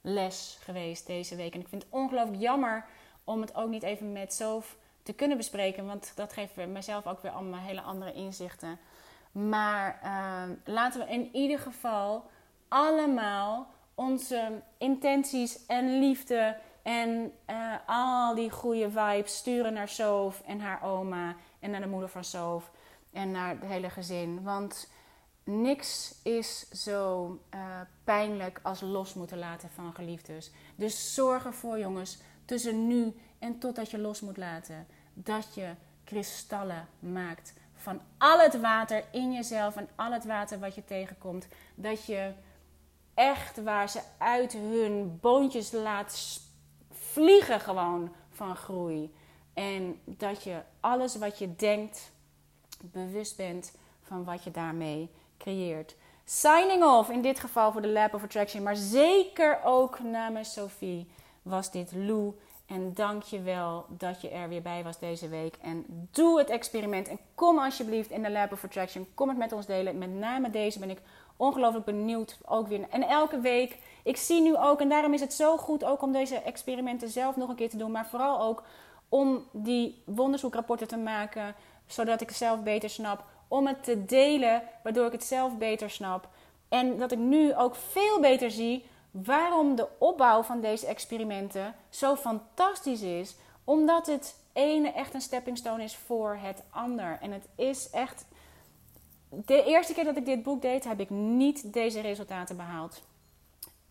les 0.00 0.58
geweest 0.62 1.06
deze 1.06 1.36
week. 1.36 1.54
En 1.54 1.60
ik 1.60 1.68
vind 1.68 1.82
het 1.82 1.92
ongelooflijk 1.92 2.40
jammer 2.40 2.84
om 3.24 3.40
het 3.40 3.54
ook 3.54 3.68
niet 3.68 3.82
even 3.82 4.12
met 4.12 4.34
Sof 4.34 4.76
te 5.02 5.12
kunnen 5.12 5.36
bespreken. 5.36 5.86
Want 5.86 6.12
dat 6.14 6.32
geeft 6.32 6.56
mezelf 6.56 7.06
ook 7.06 7.22
weer 7.22 7.32
allemaal 7.32 7.60
hele 7.60 7.82
andere 7.82 8.12
inzichten. 8.12 8.78
Maar 9.32 10.00
uh, 10.04 10.42
laten 10.64 11.00
we 11.00 11.12
in 11.12 11.28
ieder 11.32 11.58
geval 11.58 12.24
allemaal 12.68 13.66
onze 13.94 14.62
intenties 14.78 15.66
en 15.66 15.98
liefde 15.98 16.56
en 16.82 17.32
uh, 17.50 17.74
al 17.86 18.34
die 18.34 18.50
goede 18.50 18.90
vibes 18.90 19.36
sturen 19.36 19.72
naar 19.72 19.88
Sof 19.88 20.42
en 20.46 20.60
haar 20.60 20.82
oma 20.82 21.36
en 21.60 21.70
naar 21.70 21.80
de 21.80 21.86
moeder 21.86 22.08
van 22.08 22.24
Sof 22.24 22.70
en 23.12 23.30
naar 23.30 23.48
het 23.48 23.64
hele 23.64 23.90
gezin. 23.90 24.42
Want 24.42 24.88
niks 25.44 26.14
is 26.22 26.70
zo 26.70 27.26
uh, 27.54 27.60
pijnlijk 28.04 28.60
als 28.62 28.80
los 28.80 29.14
moeten 29.14 29.38
laten 29.38 29.70
van 29.70 29.94
geliefdes. 29.94 30.50
Dus 30.76 31.14
zorg 31.14 31.44
ervoor, 31.44 31.78
jongens, 31.78 32.18
tussen 32.44 32.86
nu 32.86 33.14
en 33.38 33.58
totdat 33.58 33.90
je 33.90 33.98
los 33.98 34.20
moet 34.20 34.36
laten. 34.36 34.86
Dat 35.14 35.54
je 35.54 35.70
kristallen 36.04 36.88
maakt 36.98 37.52
van 37.76 38.00
al 38.18 38.38
het 38.38 38.60
water 38.60 39.04
in 39.10 39.32
jezelf 39.32 39.76
en 39.76 39.88
al 39.94 40.12
het 40.12 40.24
water 40.24 40.58
wat 40.58 40.74
je 40.74 40.84
tegenkomt. 40.84 41.48
Dat 41.74 42.04
je 42.04 42.32
echt 43.16 43.62
waar 43.62 43.88
ze 43.88 44.00
uit 44.18 44.52
hun 44.52 45.18
boontjes 45.20 45.72
laat 45.72 46.40
vliegen 46.90 47.60
gewoon 47.60 48.12
van 48.30 48.56
groei. 48.56 49.14
En 49.54 50.00
dat 50.04 50.42
je 50.42 50.60
alles 50.80 51.16
wat 51.16 51.38
je 51.38 51.56
denkt 51.56 52.12
bewust 52.80 53.36
bent 53.36 53.72
van 54.02 54.24
wat 54.24 54.44
je 54.44 54.50
daarmee 54.50 55.10
creëert. 55.38 55.96
Signing 56.24 56.84
off 56.84 57.10
in 57.10 57.22
dit 57.22 57.40
geval 57.40 57.72
voor 57.72 57.82
de 57.82 57.88
Lab 57.88 58.14
of 58.14 58.22
Attraction, 58.22 58.62
maar 58.62 58.76
zeker 58.76 59.60
ook 59.64 60.00
namens 60.00 60.52
Sophie 60.52 61.10
was 61.42 61.70
dit 61.70 61.92
Lou. 61.94 62.34
En 62.66 62.94
dank 62.94 63.22
je 63.22 63.42
wel 63.42 63.86
dat 63.88 64.20
je 64.20 64.28
er 64.28 64.48
weer 64.48 64.62
bij 64.62 64.82
was 64.82 64.98
deze 64.98 65.28
week. 65.28 65.56
En 65.60 66.08
doe 66.10 66.38
het 66.38 66.50
experiment. 66.50 67.08
En 67.08 67.18
kom 67.34 67.58
alsjeblieft 67.58 68.10
in 68.10 68.22
de 68.22 68.30
Lab 68.30 68.52
of 68.52 68.64
Attraction. 68.64 69.06
Kom 69.14 69.28
het 69.28 69.38
met 69.38 69.52
ons 69.52 69.66
delen. 69.66 69.98
Met 69.98 70.14
name 70.14 70.50
deze 70.50 70.78
ben 70.78 70.90
ik 70.90 71.00
ongelooflijk 71.36 71.84
benieuwd. 71.84 72.38
Ook 72.44 72.68
weer. 72.68 72.86
En 72.90 73.02
elke 73.02 73.40
week. 73.40 73.78
Ik 74.02 74.16
zie 74.16 74.40
nu 74.40 74.56
ook. 74.56 74.80
En 74.80 74.88
daarom 74.88 75.12
is 75.12 75.20
het 75.20 75.32
zo 75.32 75.56
goed 75.56 75.84
ook 75.84 76.02
om 76.02 76.12
deze 76.12 76.36
experimenten 76.36 77.08
zelf 77.08 77.36
nog 77.36 77.48
een 77.48 77.54
keer 77.54 77.70
te 77.70 77.76
doen. 77.76 77.90
Maar 77.90 78.06
vooral 78.06 78.40
ook 78.40 78.62
om 79.08 79.44
die 79.50 80.02
wonderzoekrapporten 80.04 80.88
te 80.88 80.96
maken. 80.96 81.54
Zodat 81.86 82.20
ik 82.20 82.28
het 82.28 82.36
zelf 82.36 82.62
beter 82.62 82.90
snap. 82.90 83.24
Om 83.48 83.66
het 83.66 83.84
te 83.84 84.04
delen. 84.04 84.62
Waardoor 84.82 85.06
ik 85.06 85.12
het 85.12 85.24
zelf 85.24 85.56
beter 85.56 85.90
snap. 85.90 86.28
En 86.68 86.98
dat 86.98 87.12
ik 87.12 87.18
nu 87.18 87.54
ook 87.54 87.74
veel 87.74 88.20
beter 88.20 88.50
zie 88.50 88.84
waarom 89.10 89.74
de 89.74 89.88
opbouw 89.98 90.42
van 90.42 90.60
deze 90.60 90.86
experimenten 90.86 91.74
zo 91.88 92.16
fantastisch 92.16 93.02
is. 93.02 93.36
Omdat 93.64 94.06
het 94.06 94.36
ene 94.52 94.92
echt 94.92 95.14
een 95.14 95.20
stepping 95.20 95.58
stone 95.58 95.82
is 95.82 95.96
voor 95.96 96.38
het 96.40 96.62
ander. 96.70 97.18
En 97.20 97.32
het 97.32 97.48
is 97.54 97.90
echt. 97.90 98.26
De 99.44 99.64
eerste 99.64 99.94
keer 99.94 100.04
dat 100.04 100.16
ik 100.16 100.24
dit 100.24 100.42
boek 100.42 100.62
deed, 100.62 100.84
heb 100.84 101.00
ik 101.00 101.10
niet 101.10 101.72
deze 101.72 102.00
resultaten 102.00 102.56
behaald. 102.56 103.02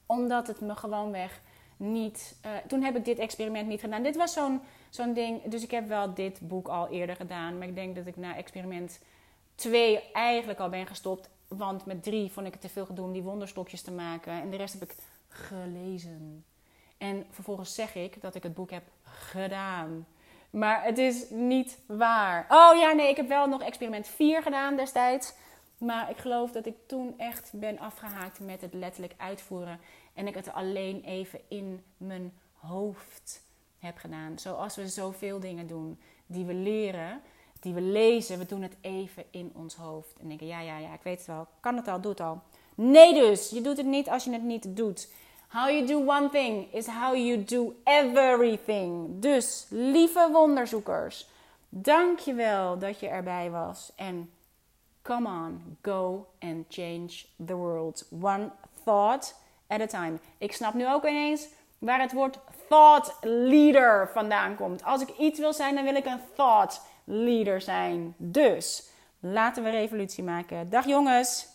Omdat 0.06 0.48
het 0.48 0.62
me 0.62 0.76
gewoonweg 0.76 1.42
niet. 1.78 2.40
Uh, 2.46 2.52
toen 2.68 2.84
heb 2.84 2.96
ik 2.96 3.06
dit 3.06 3.20
experiment 3.20 3.68
niet 3.68 3.80
gedaan. 3.80 4.04
Dit 4.04 4.16
was 4.16 4.34
zo'n 4.34 4.62
zo'n 4.90 5.14
ding. 5.14 5.44
Dus 5.44 5.64
ik 5.64 5.72
heb 5.72 5.88
wel 5.88 6.14
dit 6.14 6.40
boek 6.42 6.68
al 6.68 6.90
eerder 6.90 7.16
gedaan. 7.16 7.58
Maar 7.58 7.68
ik 7.68 7.76
denk 7.76 7.96
dat 7.96 8.06
ik 8.06 8.18
na 8.18 8.36
experiment 8.36 9.00
2 9.56 10.12
eigenlijk 10.12 10.60
al 10.60 10.70
ben 10.70 10.88
gestopt. 10.88 11.30
Want 11.48 11.86
met 11.86 12.04
3 12.04 12.32
vond 12.32 12.48
ik 12.48 12.54
het 12.54 12.62
te 12.62 12.70
veel 12.70 12.86
gedoe 12.86 13.06
om 13.06 13.14
die 13.14 13.24
wonderstokjes 13.24 13.82
te 13.82 13.92
maken. 13.92 14.34
En 14.34 14.50
de 14.50 14.58
rest 14.58 14.74
heb 14.80 14.90
ik 14.90 14.96
gelezen. 15.28 16.46
En 16.98 17.26
vervolgens 17.30 17.76
zeg 17.76 17.96
ik 17.96 18.22
dat 18.22 18.36
ik 18.36 18.44
het 18.44 18.54
boek 18.54 18.72
heb 18.72 18.84
gedaan. 19.04 20.06
Maar 20.56 20.84
het 20.84 20.98
is 20.98 21.30
niet 21.30 21.80
waar. 21.88 22.46
Oh 22.50 22.80
ja, 22.80 22.92
nee, 22.92 23.10
ik 23.10 23.16
heb 23.16 23.28
wel 23.28 23.48
nog 23.48 23.62
experiment 23.62 24.08
4 24.08 24.42
gedaan 24.42 24.76
destijds. 24.76 25.34
Maar 25.78 26.10
ik 26.10 26.18
geloof 26.18 26.52
dat 26.52 26.66
ik 26.66 26.76
toen 26.88 27.14
echt 27.18 27.52
ben 27.54 27.80
afgehaakt 27.80 28.40
met 28.40 28.62
het 28.62 28.74
letterlijk 28.74 29.14
uitvoeren. 29.18 29.80
En 30.14 30.28
ik 30.28 30.36
het 30.36 30.54
alleen 30.54 31.04
even 31.04 31.40
in 31.48 31.84
mijn 31.98 32.34
hoofd 32.54 33.42
heb 33.80 33.98
gedaan. 33.98 34.40
Zoals 34.40 34.76
we 34.76 34.88
zoveel 34.88 35.40
dingen 35.40 35.68
doen 35.68 36.00
die 36.26 36.46
we 36.46 36.54
leren, 36.54 37.22
die 37.60 37.74
we 37.74 37.82
lezen. 37.82 38.38
We 38.38 38.46
doen 38.46 38.62
het 38.62 38.76
even 38.82 39.24
in 39.32 39.52
ons 39.56 39.76
hoofd. 39.76 40.20
En 40.20 40.28
denken, 40.28 40.48
ja, 40.48 40.60
ja, 40.60 40.78
ja, 40.78 40.94
ik 40.94 41.04
weet 41.04 41.18
het 41.18 41.28
wel. 41.28 41.48
Kan 41.60 41.76
het 41.76 41.88
al, 41.88 42.02
doe 42.02 42.12
het 42.12 42.22
al. 42.22 42.42
Nee 42.76 43.14
dus, 43.14 43.50
je 43.50 43.62
doet 43.62 43.78
het 43.78 43.86
niet 43.86 44.10
als 44.10 44.24
je 44.24 44.32
het 44.32 44.44
niet 44.44 44.76
doet. 44.76 45.10
How 45.56 45.70
you 45.70 45.88
do 45.88 46.00
one 46.00 46.30
thing 46.30 46.68
is 46.74 46.88
how 46.88 47.14
you 47.14 47.38
do 47.38 47.76
everything. 47.86 49.20
Dus, 49.22 49.66
lieve 49.70 50.30
wonderzoekers, 50.32 51.28
dank 51.70 52.20
je 52.20 52.34
wel 52.34 52.78
dat 52.80 53.00
je 53.00 53.08
erbij 53.08 53.52
was. 53.52 53.92
En 53.96 54.32
come 55.02 55.28
on, 55.28 55.78
go 55.82 56.28
and 56.40 56.66
change 56.70 57.26
the 57.46 57.56
world. 57.56 58.06
One 58.22 58.52
thought 58.84 59.36
at 59.68 59.82
a 59.82 59.86
time. 59.86 60.20
Ik 60.38 60.54
snap 60.54 60.74
nu 60.74 60.88
ook 60.88 61.06
ineens 61.06 61.48
waar 61.78 62.02
het 62.02 62.14
woord 62.14 62.40
thought 62.68 63.18
leader 63.22 64.10
vandaan 64.14 64.56
komt. 64.56 64.84
Als 64.84 65.02
ik 65.02 65.18
iets 65.18 65.40
wil 65.40 65.54
zijn, 65.54 65.76
dan 65.76 65.84
wil 65.84 65.96
ik 65.96 66.06
een 66.06 66.22
thought 66.36 66.82
leader 67.04 67.62
zijn. 67.62 68.14
Dus, 68.18 68.90
laten 69.20 69.64
we 69.64 69.70
revolutie 69.70 70.24
maken. 70.24 70.70
Dag 70.70 70.86
jongens! 70.86 71.54